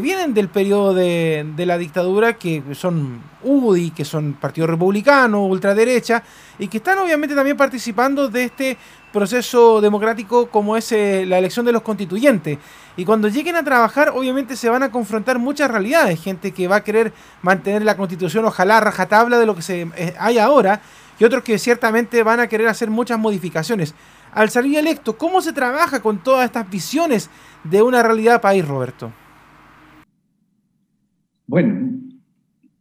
vienen 0.00 0.32
del 0.32 0.48
periodo 0.48 0.94
de, 0.94 1.46
de, 1.56 1.66
la 1.66 1.76
dictadura, 1.76 2.34
que 2.38 2.62
son 2.72 3.20
UDI, 3.42 3.90
que 3.90 4.04
son 4.04 4.32
Partido 4.34 4.66
Republicano, 4.66 5.44
ultraderecha, 5.44 6.22
y 6.58 6.68
que 6.68 6.78
están 6.78 6.98
obviamente 6.98 7.34
también 7.34 7.56
participando 7.56 8.28
de 8.28 8.44
este 8.44 8.78
proceso 9.12 9.80
democrático 9.80 10.48
como 10.48 10.76
es 10.76 10.92
eh, 10.92 11.24
la 11.26 11.38
elección 11.38 11.66
de 11.66 11.72
los 11.72 11.82
constituyentes. 11.82 12.58
Y 12.96 13.04
cuando 13.04 13.28
lleguen 13.28 13.56
a 13.56 13.62
trabajar, 13.62 14.10
obviamente 14.14 14.56
se 14.56 14.68
van 14.68 14.82
a 14.82 14.90
confrontar 14.90 15.38
muchas 15.38 15.70
realidades. 15.70 16.20
Gente 16.20 16.52
que 16.52 16.68
va 16.68 16.76
a 16.76 16.84
querer 16.84 17.12
mantener 17.42 17.84
la 17.84 17.96
constitución, 17.96 18.44
ojalá 18.44 18.80
rajatabla 18.80 19.38
de 19.38 19.46
lo 19.46 19.54
que 19.54 19.62
se 19.62 19.82
eh, 19.96 20.14
hay 20.18 20.38
ahora, 20.38 20.80
y 21.18 21.24
otros 21.24 21.42
que 21.42 21.58
ciertamente 21.58 22.22
van 22.22 22.40
a 22.40 22.46
querer 22.46 22.68
hacer 22.68 22.90
muchas 22.90 23.18
modificaciones. 23.18 23.94
Al 24.32 24.50
salir 24.50 24.78
electo, 24.78 25.16
¿cómo 25.16 25.40
se 25.40 25.52
trabaja 25.52 26.00
con 26.00 26.18
todas 26.18 26.44
estas 26.44 26.68
visiones 26.68 27.30
de 27.64 27.82
una 27.82 28.02
realidad 28.02 28.40
país, 28.40 28.66
Roberto? 28.66 29.10
Bueno, 31.48 31.98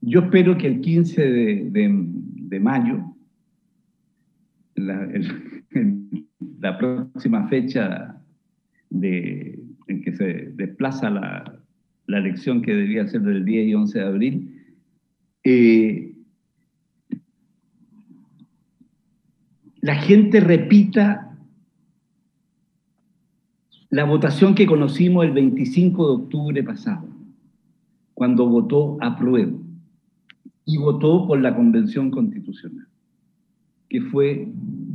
yo 0.02 0.20
espero 0.20 0.58
que 0.58 0.68
el 0.68 0.82
15 0.82 1.22
de, 1.72 2.60
mayo, 2.60 3.16
la, 4.76 5.10
la 6.60 6.78
próxima 6.78 7.48
fecha 7.48 8.22
de, 8.90 9.58
en 9.88 10.02
que 10.02 10.12
se 10.12 10.52
desplaza 10.54 11.10
la, 11.10 11.60
la, 12.08 12.18
elección 12.18 12.62
que 12.62 12.74
debía 12.74 13.08
ser 13.08 13.22
del 13.22 13.46
10 13.46 13.68
y 13.68 13.74
11 13.74 14.00
de 14.00 14.06
abril, 14.06 14.64
eh, 15.46 16.14
la 19.80 19.96
gente 19.96 20.42
repita 20.42 21.38
la 23.90 24.04
votación 24.04 24.56
que 24.56 24.66
conocimos 24.66 25.24
el 25.24 25.32
25 25.32 26.06
de 26.06 26.24
octubre 26.24 26.64
pasado, 26.64 27.17
cuando 28.18 28.50
votó 28.50 28.98
a 29.00 29.16
prueba 29.16 29.52
y 30.66 30.78
votó 30.78 31.28
por 31.28 31.40
la 31.40 31.56
Convención 31.56 32.10
Constitucional, 32.10 32.88
que 33.88 34.02
fue 34.02 34.52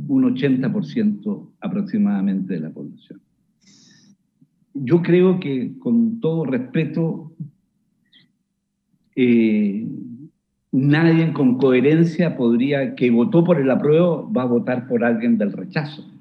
un 0.09 0.35
80% 0.35 1.51
aproximadamente 1.61 2.55
de 2.55 2.59
la 2.59 2.71
población. 2.71 3.21
Yo 4.73 5.01
creo 5.01 5.39
que 5.39 5.71
con 5.79 6.19
todo 6.19 6.43
respeto, 6.43 7.31
eh, 9.15 9.87
nadie 10.73 11.31
con 11.31 11.57
coherencia 11.57 12.35
podría, 12.35 12.93
que 12.93 13.09
votó 13.09 13.45
por 13.45 13.57
el 13.57 13.71
apruebo, 13.71 14.29
va 14.33 14.41
a 14.41 14.47
votar 14.47 14.85
por 14.85 15.05
alguien 15.05 15.37
del 15.37 15.53
rechazo. 15.53 16.11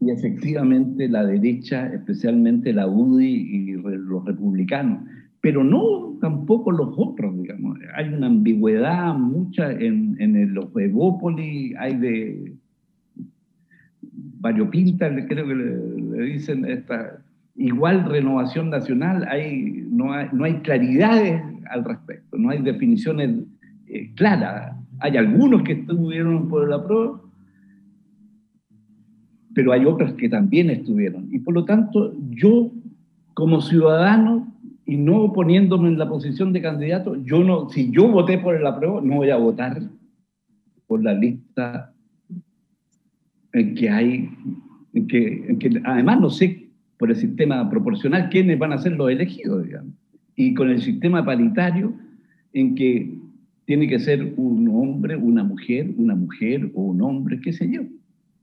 Y 0.00 0.10
efectivamente 0.10 1.08
la 1.08 1.24
derecha, 1.24 1.86
especialmente 1.86 2.74
la 2.74 2.86
UDI 2.86 3.26
y 3.26 3.72
los 3.72 4.26
republicanos, 4.26 5.08
pero 5.48 5.64
no 5.64 6.18
tampoco 6.20 6.70
los 6.70 6.90
otros, 6.94 7.34
digamos. 7.40 7.78
Hay 7.96 8.12
una 8.12 8.26
ambigüedad 8.26 9.14
mucha 9.14 9.72
en, 9.72 10.14
en 10.20 10.52
los 10.52 10.66
Evópolis, 10.76 11.74
hay 11.78 11.96
de 11.96 12.52
variopinta, 14.40 15.08
creo 15.26 15.48
que 15.48 15.54
le, 15.54 16.22
dicen 16.26 16.66
esta 16.66 17.22
igual 17.56 18.04
renovación 18.04 18.68
nacional, 18.68 19.26
hay, 19.26 19.86
no, 19.90 20.12
hay, 20.12 20.26
no 20.34 20.44
hay 20.44 20.56
claridades 20.56 21.42
al 21.70 21.82
respecto, 21.82 22.36
no 22.36 22.50
hay 22.50 22.60
definiciones 22.60 23.46
eh, 23.86 24.12
claras. 24.16 24.76
Hay 24.98 25.16
algunos 25.16 25.62
que 25.62 25.72
estuvieron 25.72 26.46
por 26.50 26.66
el 26.66 26.74
apruebo, 26.74 27.22
pero 29.54 29.72
hay 29.72 29.86
otros 29.86 30.12
que 30.12 30.28
también 30.28 30.68
estuvieron. 30.68 31.26
Y 31.32 31.38
por 31.38 31.54
lo 31.54 31.64
tanto, 31.64 32.12
yo 32.32 32.70
como 33.32 33.62
ciudadano 33.62 34.57
y 34.88 34.96
no 34.96 35.34
poniéndome 35.34 35.88
en 35.88 35.98
la 35.98 36.08
posición 36.08 36.54
de 36.54 36.62
candidato, 36.62 37.14
yo 37.22 37.44
no, 37.44 37.68
si 37.68 37.90
yo 37.90 38.08
voté 38.08 38.38
por 38.38 38.54
el 38.54 38.66
apruebo, 38.66 39.02
no 39.02 39.16
voy 39.16 39.28
a 39.28 39.36
votar 39.36 39.82
por 40.86 41.04
la 41.04 41.12
lista 41.12 41.92
en 43.52 43.74
que 43.74 43.90
hay, 43.90 44.30
en 44.94 45.06
que, 45.06 45.56
que 45.60 45.82
además 45.84 46.20
no 46.22 46.30
sé 46.30 46.70
por 46.96 47.10
el 47.10 47.16
sistema 47.16 47.68
proporcional 47.68 48.30
quiénes 48.30 48.58
van 48.58 48.72
a 48.72 48.78
ser 48.78 48.92
los 48.92 49.10
elegidos, 49.10 49.62
digamos. 49.62 49.92
Y 50.36 50.54
con 50.54 50.70
el 50.70 50.80
sistema 50.80 51.22
paritario, 51.22 51.92
en 52.54 52.74
que 52.74 53.14
tiene 53.66 53.88
que 53.88 53.98
ser 53.98 54.32
un 54.38 54.68
hombre, 54.68 55.16
una 55.16 55.44
mujer, 55.44 55.92
una 55.98 56.14
mujer 56.14 56.70
o 56.74 56.80
un 56.84 57.02
hombre, 57.02 57.38
qué 57.42 57.52
sé 57.52 57.70
yo. 57.70 57.82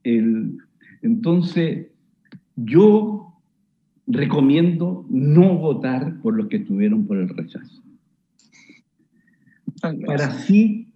El, 0.04 0.60
entonces, 1.02 1.88
yo 2.56 3.25
recomiendo 4.08 5.06
no 5.10 5.58
votar 5.58 6.20
por 6.22 6.36
los 6.36 6.48
que 6.48 6.58
estuvieron 6.58 7.06
por 7.08 7.18
el 7.18 7.30
rechazo. 7.30 7.82
Para 10.06 10.28
así 10.28 10.88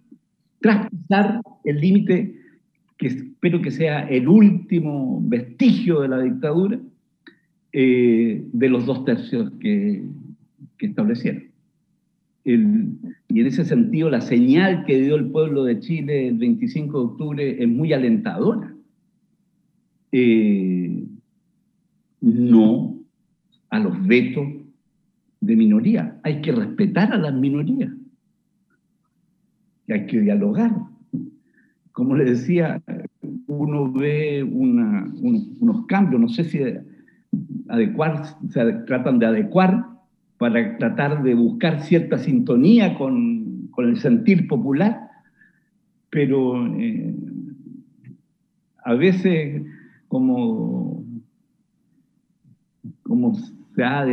traspasar 0.60 1.40
el 1.64 1.80
límite 1.80 2.34
que 2.98 3.08
espero 3.08 3.62
que 3.62 3.70
sea 3.70 4.00
el 4.08 4.28
último 4.28 5.20
vestigio 5.24 6.00
de 6.00 6.08
la 6.08 6.20
dictadura, 6.20 6.78
eh, 7.72 8.44
de 8.52 8.68
los 8.68 8.84
dos 8.84 9.04
tercios 9.04 9.50
que, 9.60 10.02
establecieron. 10.78 11.44
y 12.44 12.52
en 12.52 13.46
ese 13.46 13.64
sentido, 13.64 14.08
la 14.08 14.22
señal 14.22 14.84
que 14.86 14.98
dio 14.98 15.16
el 15.16 15.26
pueblo 15.30 15.64
de 15.64 15.78
Chile 15.78 16.28
el 16.28 16.38
25 16.38 16.98
de 16.98 17.04
octubre 17.04 17.62
es 17.62 17.68
muy 17.68 17.92
alentadora. 17.92 18.74
Eh, 20.10 20.79
a 23.70 23.78
los 23.78 24.06
vetos 24.06 24.46
de 25.40 25.56
minoría. 25.56 26.18
Hay 26.22 26.42
que 26.42 26.52
respetar 26.52 27.12
a 27.12 27.18
las 27.18 27.34
minorías. 27.34 27.92
Hay 29.88 30.06
que 30.06 30.20
dialogar 30.20 30.72
como 32.00 32.16
le 32.16 32.24
decía, 32.24 32.82
uno 33.46 33.92
ve 33.92 34.42
unos 34.42 35.86
cambios, 35.86 36.18
no 36.18 36.28
sé 36.28 36.44
si 36.44 36.60
adecuar, 37.68 38.24
se 38.48 38.72
tratan 38.86 39.18
de 39.18 39.26
adecuar 39.26 39.86
para 40.38 40.78
tratar 40.78 41.22
de 41.22 41.34
buscar 41.34 41.82
cierta 41.82 42.16
sintonía 42.16 42.96
con, 42.96 43.70
el 43.76 43.98
sentir 43.98 44.46
popular, 44.46 45.08
pero 46.10 46.66
eh, 46.76 47.14
a 48.84 48.94
veces 48.94 49.62
como, 50.08 51.02
como 53.02 53.34
se 53.80 53.84
ha 53.84 54.04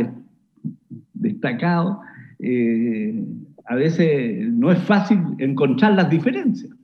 destacado, 1.12 2.00
eh, 2.38 3.22
a 3.66 3.74
veces 3.74 4.50
no 4.50 4.72
es 4.72 4.78
fácil 4.84 5.18
encontrar 5.38 5.94
las 5.94 6.08
diferencias. 6.08 6.74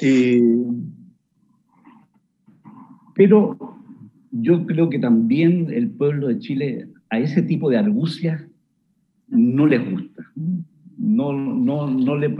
Eh, 0.00 0.42
pero 3.14 3.56
yo 4.32 4.66
creo 4.66 4.90
que 4.90 4.98
también 4.98 5.68
el 5.70 5.90
pueblo 5.90 6.26
de 6.26 6.40
Chile 6.40 6.88
a 7.10 7.20
ese 7.20 7.42
tipo 7.42 7.70
de 7.70 7.78
argucias 7.78 8.42
no 9.28 9.66
le 9.66 9.78
gusta, 9.78 10.24
no, 10.98 11.32
no, 11.32 11.88
no 11.88 12.16
le 12.16 12.30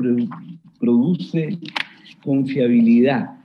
produce 0.81 1.57
confiabilidad. 2.25 3.42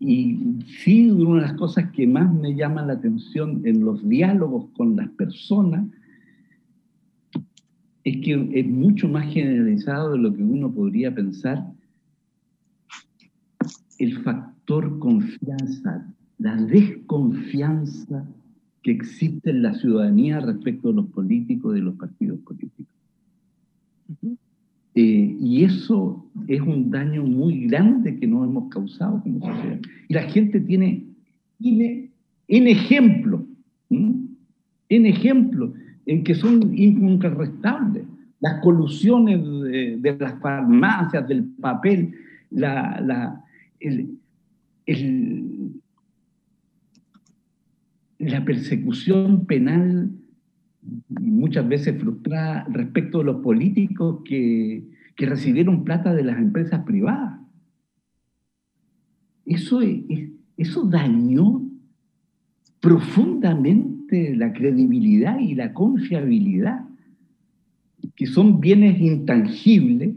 Y 0.00 0.60
sí, 0.84 1.10
una 1.10 1.42
de 1.42 1.48
las 1.48 1.54
cosas 1.54 1.90
que 1.90 2.06
más 2.06 2.32
me 2.32 2.54
llama 2.54 2.82
la 2.82 2.94
atención 2.94 3.62
en 3.64 3.84
los 3.84 4.08
diálogos 4.08 4.66
con 4.76 4.96
las 4.96 5.08
personas 5.10 5.86
es 8.04 8.24
que 8.24 8.50
es 8.54 8.66
mucho 8.66 9.08
más 9.08 9.32
generalizado 9.32 10.12
de 10.12 10.18
lo 10.18 10.34
que 10.34 10.42
uno 10.42 10.72
podría 10.72 11.14
pensar 11.14 11.66
el 13.98 14.22
factor 14.22 14.98
confianza, 14.98 16.06
la 16.38 16.56
desconfianza 16.56 18.24
que 18.82 18.92
existe 18.92 19.50
en 19.50 19.62
la 19.62 19.74
ciudadanía 19.74 20.40
respecto 20.40 20.90
a 20.90 20.92
los 20.92 21.06
políticos 21.06 21.72
y 21.74 21.80
de 21.80 21.84
los 21.84 21.96
partidos 21.96 22.38
políticos. 22.40 22.94
Eh, 25.00 25.36
y 25.38 25.62
eso 25.62 26.28
es 26.48 26.60
un 26.60 26.90
daño 26.90 27.22
muy 27.22 27.68
grande 27.68 28.18
que 28.18 28.26
nos 28.26 28.48
hemos 28.48 28.68
causado 28.68 29.22
como 29.22 29.38
sociedad. 29.46 29.78
Y 30.08 30.14
la 30.14 30.22
gente 30.24 30.58
tiene, 30.58 31.04
tiene 31.56 32.10
en 32.48 32.66
ejemplo, 32.66 33.46
en 33.90 35.06
ejemplo, 35.06 35.72
en 36.04 36.24
que 36.24 36.34
son 36.34 36.76
incontrarrestables. 36.76 38.02
Las 38.40 38.60
colusiones 38.60 39.40
de, 40.02 40.16
las 40.18 40.40
farmacias, 40.40 41.28
del 41.28 41.44
papel, 41.44 42.14
la, 42.50 43.00
la, 43.00 43.44
la 48.18 48.44
persecución 48.44 49.46
penal 49.46 50.10
muchas 51.08 51.68
veces 51.68 52.00
frustrada 52.00 52.66
respecto 52.70 53.18
de 53.18 53.24
los 53.24 53.42
políticos 53.42 54.20
que, 54.24 54.84
que 55.16 55.26
recibieron 55.26 55.84
plata 55.84 56.14
de 56.14 56.24
las 56.24 56.38
empresas 56.38 56.84
privadas. 56.84 57.40
Eso, 59.44 59.80
eso 60.56 60.84
dañó 60.84 61.62
profundamente 62.80 64.36
la 64.36 64.52
credibilidad 64.52 65.38
y 65.38 65.54
la 65.54 65.72
confiabilidad, 65.72 66.84
que 68.14 68.26
son 68.26 68.60
bienes 68.60 69.00
intangibles 69.00 70.14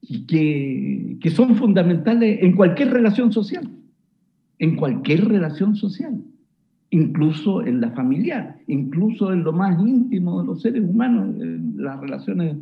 y 0.00 0.26
que, 0.26 1.18
que 1.20 1.30
son 1.30 1.56
fundamentales 1.56 2.38
en 2.42 2.54
cualquier 2.54 2.90
relación 2.90 3.32
social, 3.32 3.68
en 4.58 4.76
cualquier 4.76 5.26
relación 5.26 5.74
social 5.74 6.22
incluso 6.94 7.66
en 7.66 7.80
la 7.80 7.90
familiar, 7.90 8.56
incluso 8.68 9.32
en 9.32 9.42
lo 9.42 9.52
más 9.52 9.80
íntimo 9.80 10.40
de 10.40 10.46
los 10.46 10.62
seres 10.62 10.84
humanos, 10.88 11.34
en 11.40 11.74
las 11.76 11.98
relaciones 11.98 12.56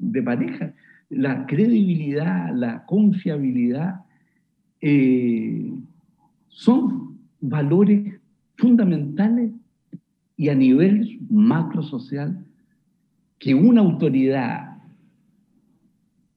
de 0.00 0.22
pareja. 0.24 0.74
La 1.08 1.46
credibilidad, 1.46 2.52
la 2.52 2.84
confiabilidad 2.84 4.00
eh, 4.80 5.72
son 6.48 7.16
valores 7.40 8.14
fundamentales 8.56 9.52
y 10.36 10.48
a 10.48 10.56
nivel 10.56 11.20
macro 11.30 11.84
social 11.84 12.44
que 13.38 13.54
una 13.54 13.82
autoridad 13.82 14.78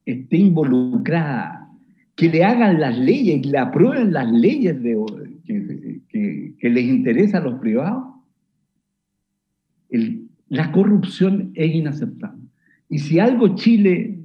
esté 0.05 0.37
involucrada, 0.37 1.67
que 2.15 2.29
le 2.29 2.43
hagan 2.43 2.79
las 2.79 2.95
leyes, 2.99 3.41
que 3.41 3.49
le 3.49 3.57
aprueben 3.57 4.13
las 4.13 4.31
leyes 4.31 4.79
de, 4.83 4.95
que, 5.45 5.98
les 6.67 6.83
interesa 6.83 7.37
a 7.37 7.41
los 7.41 7.59
privados, 7.59 8.03
la 10.49 10.71
corrupción 10.71 11.51
es 11.53 11.73
inaceptable. 11.73 12.41
Y 12.89 12.99
si 12.99 13.19
algo 13.19 13.55
Chile 13.55 14.19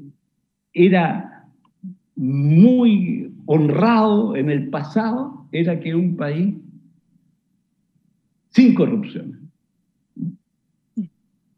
era 0.73 1.47
muy 2.16 3.31
honrado 3.47 4.35
en 4.37 4.51
el 4.51 4.68
pasado, 4.70 5.47
era 5.53 5.79
que 5.79 5.94
un 5.94 6.16
país 6.16 6.55
sin 8.51 8.75
corrupción. 8.75 9.51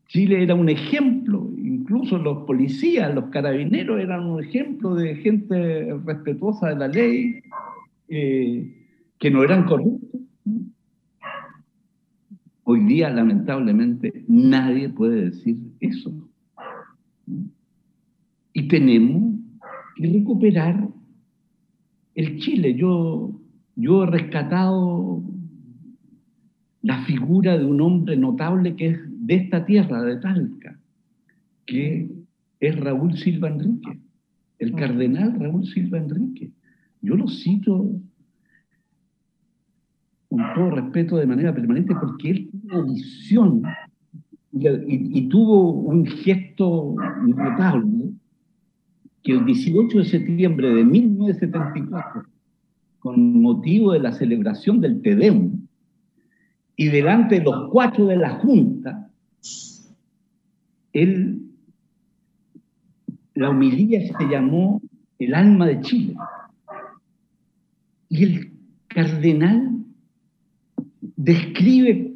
Chile 0.09 0.43
era 0.43 0.55
un 0.55 0.69
ejemplo, 0.69 1.51
incluso 1.59 2.17
los 2.19 2.47
policías, 2.47 3.15
los 3.15 3.27
carabineros 3.27 4.01
eran 4.01 4.25
un 4.25 4.43
ejemplo 4.43 4.95
de 4.95 5.17
gente 5.17 5.95
respetuosa 6.05 6.71
de 6.71 6.77
la 6.77 6.89
ley, 6.89 7.43
eh, 8.09 8.87
que 9.19 9.31
no 9.31 9.43
eran 9.43 9.65
corruptos. 9.65 10.16
Hoy 12.69 12.81
día, 12.81 13.11
lamentablemente, 13.11 14.25
nadie 14.27 14.89
puede 14.89 15.27
decir 15.27 15.57
eso. 15.79 16.13
Y 18.53 18.67
tenemos 18.67 19.39
que 19.95 20.11
recuperar 20.11 20.89
el 22.17 22.39
Chile. 22.41 22.75
Yo, 22.75 23.41
yo 23.77 24.03
he 24.03 24.07
rescatado 24.07 25.23
la 26.83 27.05
figura 27.05 27.57
de 27.57 27.65
un 27.65 27.81
hombre 27.81 28.17
notable 28.17 28.75
que 28.75 28.89
es 28.89 28.99
de 29.11 29.35
esta 29.37 29.65
tierra, 29.65 30.03
de 30.03 30.17
Talca, 30.17 30.77
que 31.67 32.11
es 32.59 32.81
Raúl 32.81 33.17
Silva 33.17 33.47
Enrique, 33.49 34.01
el 34.59 34.73
cardenal 34.73 35.39
Raúl 35.39 35.65
Silva 35.69 35.99
Enrique. 35.99 36.51
Yo 37.01 37.15
lo 37.15 37.29
cito 37.29 38.01
con 40.29 40.55
todo 40.55 40.71
respeto 40.71 41.17
de 41.17 41.27
manera 41.27 41.55
permanente, 41.55 41.95
porque 41.95 42.31
él 42.31 42.51
tuvo 42.51 42.85
visión 42.85 43.63
y, 44.53 45.29
tuvo 45.29 45.71
un 45.71 46.07
gesto 46.07 46.95
notable 47.27 48.11
que 49.23 49.33
el 49.33 49.45
18 49.45 49.99
de 49.99 50.05
septiembre 50.05 50.75
de 50.75 50.85
1974, 50.85 52.25
con 52.99 53.43
motivo 53.43 53.93
de 53.93 54.01
la 54.01 54.13
celebración 54.13 54.81
del 54.81 55.03
Tedeum, 55.03 55.67
y 56.77 56.89
delante 56.89 57.39
de 57.39 57.45
los 57.45 57.71
cuatro 57.71 58.07
de 58.07 58.17
la 58.17 58.31
Junta, 58.39 59.11
él, 60.93 61.43
la 63.35 63.51
humilía 63.51 64.01
se 64.01 64.25
llamó 64.29 64.81
el 65.19 65.35
alma 65.35 65.67
de 65.67 65.81
Chile. 65.81 66.15
Y 68.09 68.25
el 68.25 68.53
cardenal 68.89 69.76
describe 71.27 72.13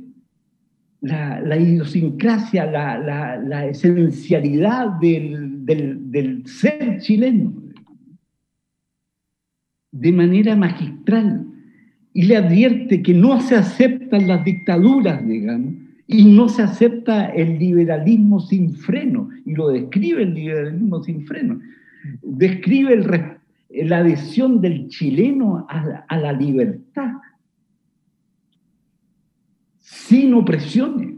la, 1.01 1.59
idiosincrasia, 1.59 2.65
la, 2.67 3.67
esencialidad 3.67 5.01
del, 5.01 6.43
ser 6.47 7.01
chileno. 7.01 7.53
De 9.91 10.13
manera 10.13 10.55
magistral. 10.55 11.45
Y 12.13 12.23
le 12.23 12.37
advierte 12.37 13.03
que 13.03 13.13
no 13.13 13.41
se 13.41 13.57
aceptan 13.57 14.29
las 14.29 14.45
dictaduras, 14.45 15.27
digamos, 15.27 15.75
y 16.07 16.25
no 16.25 16.49
se 16.49 16.63
acepta 16.63 17.27
el 17.27 17.59
liberalismo 17.59 18.39
sin 18.41 18.75
freno, 18.75 19.29
y 19.45 19.55
lo 19.55 19.69
describe 19.71 20.23
el 20.23 20.35
liberalismo 20.35 21.03
sin 21.03 21.27
freno. 21.27 21.61
Describe 22.23 23.39
la 23.71 23.99
adhesión 23.99 24.61
del 24.61 24.89
chileno 24.89 25.67
a 25.69 26.17
la 26.17 26.33
libertad, 26.33 27.13
sin 29.91 30.35
opresiones. 30.35 31.15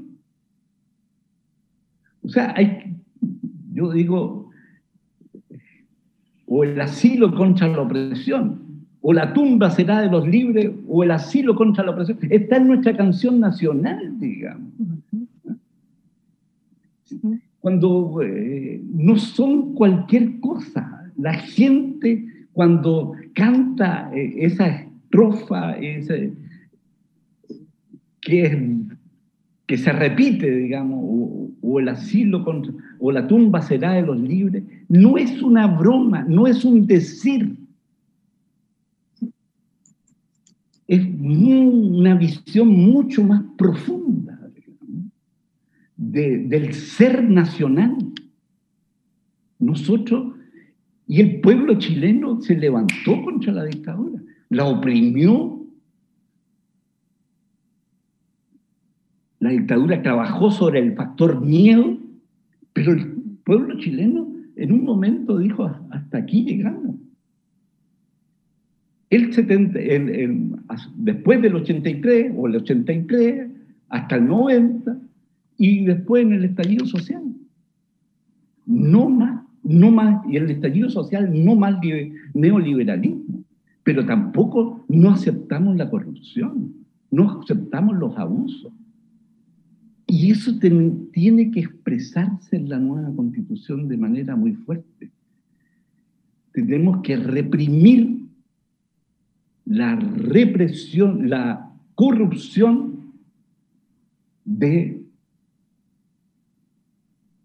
O 2.22 2.28
sea, 2.28 2.54
hay, 2.56 2.96
yo 3.74 3.92
digo, 3.92 4.50
o 6.46 6.64
el 6.64 6.80
asilo 6.80 7.34
contra 7.34 7.68
la 7.68 7.82
opresión, 7.82 8.86
o 9.02 9.12
la 9.12 9.34
tumba 9.34 9.70
será 9.70 10.00
de 10.00 10.10
los 10.10 10.26
libres, 10.26 10.70
o 10.88 11.04
el 11.04 11.10
asilo 11.10 11.54
contra 11.54 11.84
la 11.84 11.90
opresión. 11.90 12.18
Está 12.30 12.56
en 12.56 12.68
nuestra 12.68 12.96
canción 12.96 13.40
nacional, 13.40 14.18
digamos. 14.18 14.72
Cuando 17.60 18.22
eh, 18.22 18.80
no 18.90 19.16
son 19.16 19.74
cualquier 19.74 20.40
cosa. 20.40 21.12
La 21.18 21.34
gente 21.34 22.24
cuando 22.54 23.12
canta 23.34 24.10
eh, 24.14 24.34
esa 24.38 24.66
estrofa, 24.66 25.76
ese, 25.76 26.32
que, 28.22 29.76
se 29.76 29.92
repite, 29.92 30.50
digamos, 30.50 31.00
o, 31.62 31.80
el 31.80 31.88
asilo 31.88 32.44
o 32.98 33.12
la 33.12 33.26
tumba 33.26 33.62
será 33.62 33.92
de 33.92 34.02
los 34.02 34.20
libres, 34.20 34.62
no 34.88 35.16
es 35.16 35.42
una 35.42 35.66
broma, 35.66 36.24
no 36.28 36.46
es 36.46 36.64
un 36.64 36.86
decir. 36.86 37.56
Es 40.86 41.02
una 41.18 42.14
visión 42.14 42.68
mucho 42.68 43.24
más 43.24 43.42
profunda 43.56 44.38
del 45.96 46.74
ser 46.74 47.24
nacional. 47.24 47.96
Nosotros, 49.58 50.34
y 51.06 51.20
el 51.20 51.40
pueblo 51.40 51.78
chileno 51.78 52.40
se 52.42 52.56
levantó 52.56 53.22
contra 53.24 53.52
la 53.52 53.64
dictadura, 53.64 54.20
la 54.50 54.66
oprimió 54.66 55.61
la 59.42 59.50
dictadura 59.50 60.00
trabajó 60.02 60.52
sobre 60.52 60.78
el 60.78 60.94
factor 60.94 61.44
miedo, 61.44 61.98
pero 62.72 62.92
el 62.92 63.10
pueblo 63.44 63.76
chileno 63.76 64.32
en 64.54 64.70
un 64.70 64.84
momento 64.84 65.36
dijo, 65.36 65.68
hasta 65.90 66.18
aquí 66.18 66.44
llegamos. 66.44 66.94
El 69.10 69.32
70, 69.32 69.80
después 70.94 71.42
del 71.42 71.56
83 71.56 72.32
o 72.36 72.46
el 72.46 72.54
83 72.54 73.50
hasta 73.88 74.14
el 74.14 74.28
90 74.28 74.96
y 75.58 75.86
después 75.86 76.24
en 76.24 76.34
el 76.34 76.44
estallido 76.44 76.86
social. 76.86 77.24
No 78.64 79.08
más, 79.08 79.44
no 79.64 79.90
más, 79.90 80.24
y 80.30 80.36
el 80.36 80.52
estallido 80.52 80.88
social 80.88 81.28
no 81.44 81.56
más 81.56 81.80
neoliberalismo, 82.32 83.42
pero 83.82 84.06
tampoco 84.06 84.84
no 84.88 85.10
aceptamos 85.10 85.76
la 85.76 85.90
corrupción, 85.90 86.74
no 87.10 87.40
aceptamos 87.40 87.96
los 87.96 88.16
abusos. 88.16 88.72
Y 90.12 90.30
eso 90.30 90.58
tiene 90.58 91.50
que 91.50 91.60
expresarse 91.60 92.56
en 92.56 92.68
la 92.68 92.78
nueva 92.78 93.10
constitución 93.16 93.88
de 93.88 93.96
manera 93.96 94.36
muy 94.36 94.52
fuerte. 94.52 95.10
Tenemos 96.52 97.00
que 97.00 97.16
reprimir 97.16 98.20
la 99.64 99.96
represión, 99.96 101.30
la 101.30 101.72
corrupción 101.94 103.14
de 104.44 105.02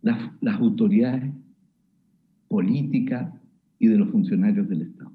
las, 0.01 0.19
autoridades 0.59 1.31
políticas 2.49 3.33
y 3.79 3.87
de 3.87 3.97
los 3.97 4.09
funcionarios 4.09 4.67
del 4.67 4.81
Estado. 4.81 5.13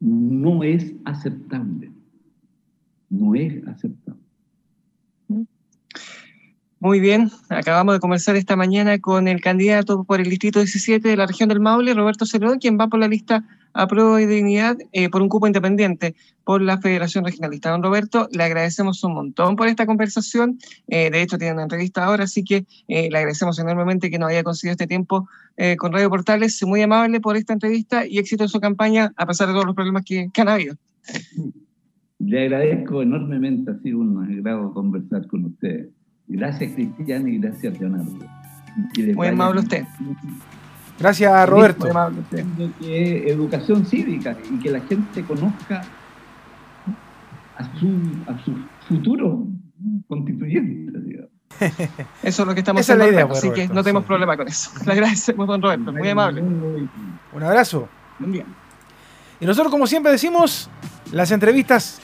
No 0.00 0.64
es 0.64 0.94
aceptable. 1.04 1.92
No 3.10 3.34
es 3.34 3.62
aceptable. 3.66 4.23
Muy 6.84 7.00
bien, 7.00 7.30
acabamos 7.48 7.94
de 7.94 8.00
conversar 8.00 8.36
esta 8.36 8.56
mañana 8.56 8.98
con 8.98 9.26
el 9.26 9.40
candidato 9.40 10.04
por 10.04 10.20
el 10.20 10.28
distrito 10.28 10.58
17 10.58 11.08
de 11.08 11.16
la 11.16 11.26
región 11.26 11.48
del 11.48 11.58
Maule, 11.58 11.94
Roberto 11.94 12.26
Cerón, 12.26 12.58
quien 12.58 12.78
va 12.78 12.88
por 12.88 13.00
la 13.00 13.08
lista 13.08 13.42
a 13.72 13.86
prueba 13.86 14.18
de 14.18 14.26
dignidad 14.26 14.76
eh, 14.92 15.08
por 15.08 15.22
un 15.22 15.30
cupo 15.30 15.46
independiente 15.46 16.14
por 16.44 16.60
la 16.60 16.76
Federación 16.76 17.24
Regionalista. 17.24 17.70
Don 17.70 17.82
Roberto, 17.82 18.28
le 18.32 18.44
agradecemos 18.44 19.02
un 19.02 19.14
montón 19.14 19.56
por 19.56 19.66
esta 19.66 19.86
conversación. 19.86 20.58
Eh, 20.86 21.10
de 21.10 21.22
hecho, 21.22 21.38
tiene 21.38 21.54
una 21.54 21.62
entrevista 21.62 22.04
ahora, 22.04 22.24
así 22.24 22.44
que 22.44 22.66
eh, 22.88 23.08
le 23.10 23.16
agradecemos 23.16 23.58
enormemente 23.58 24.10
que 24.10 24.18
nos 24.18 24.28
haya 24.28 24.42
conseguido 24.42 24.72
este 24.72 24.86
tiempo 24.86 25.26
con 25.78 25.90
Radio 25.90 26.10
Portales. 26.10 26.62
Muy 26.66 26.82
amable 26.82 27.18
por 27.18 27.38
esta 27.38 27.54
entrevista 27.54 28.06
y 28.06 28.18
éxito 28.18 28.42
en 28.42 28.50
su 28.50 28.60
campaña, 28.60 29.10
a 29.16 29.24
pesar 29.24 29.46
de 29.46 29.54
todos 29.54 29.64
los 29.64 29.74
problemas 29.74 30.04
que, 30.04 30.28
han 30.36 30.48
habido. 30.48 30.74
Le 32.18 32.42
agradezco 32.42 33.00
enormemente, 33.00 33.70
ha 33.70 33.78
sido 33.78 34.00
un 34.00 34.22
agrado 34.22 34.74
conversar 34.74 35.26
con 35.28 35.46
usted. 35.46 35.88
Gracias, 36.26 36.72
Cristian, 36.72 37.28
y 37.28 37.38
gracias, 37.38 37.78
Leonardo. 37.78 38.12
Muy 39.14 39.26
amable 39.28 39.60
usted. 39.60 39.84
Gracias, 40.98 41.48
Roberto. 41.48 41.88
Que 42.80 43.30
educación 43.30 43.84
cívica 43.84 44.36
y 44.50 44.58
que 44.58 44.70
la 44.70 44.80
gente 44.80 45.22
conozca 45.24 45.82
a 47.56 47.78
su, 47.78 47.88
a 48.26 48.44
su 48.44 48.54
futuro 48.88 49.46
constituyente. 50.08 50.84
Eso 52.22 52.42
es 52.42 52.48
lo 52.48 52.54
que 52.54 52.60
estamos 52.60 52.80
haciendo, 52.80 53.08
idea, 53.08 53.26
pues, 53.26 53.38
así 53.38 53.50
que 53.50 53.68
no 53.68 53.82
tenemos 53.82 54.04
problema 54.04 54.36
con 54.36 54.48
eso. 54.48 54.70
Le 54.84 54.92
agradecemos, 54.92 55.46
don 55.46 55.62
Roberto, 55.62 55.92
muy 55.92 56.08
amable. 56.08 56.42
Un 56.42 57.42
abrazo. 57.42 57.88
Bien. 58.18 58.46
Y 59.40 59.46
nosotros, 59.46 59.70
como 59.70 59.86
siempre 59.86 60.12
decimos, 60.12 60.70
las 61.12 61.30
entrevistas 61.30 62.00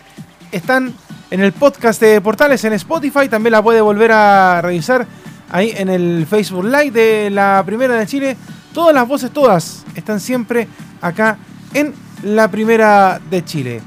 están 0.53 0.95
en 1.31 1.41
el 1.41 1.53
podcast 1.53 2.01
de 2.01 2.21
Portales 2.21 2.65
en 2.65 2.73
Spotify. 2.75 3.29
También 3.29 3.53
la 3.53 3.63
puede 3.63 3.81
volver 3.81 4.13
a 4.13 4.61
revisar 4.63 5.07
ahí 5.51 5.73
en 5.77 5.89
el 5.89 6.27
Facebook 6.29 6.65
Live 6.65 6.91
de 6.91 7.31
la 7.31 7.63
Primera 7.65 7.95
de 7.95 8.07
Chile. 8.07 8.37
Todas 8.73 8.95
las 8.95 9.07
voces, 9.07 9.31
todas, 9.31 9.85
están 9.95 10.21
siempre 10.21 10.69
acá 11.01 11.39
en 11.75 11.95
la 12.23 12.51
Primera 12.51 13.21
de 13.31 13.45
Chile. 13.45 13.81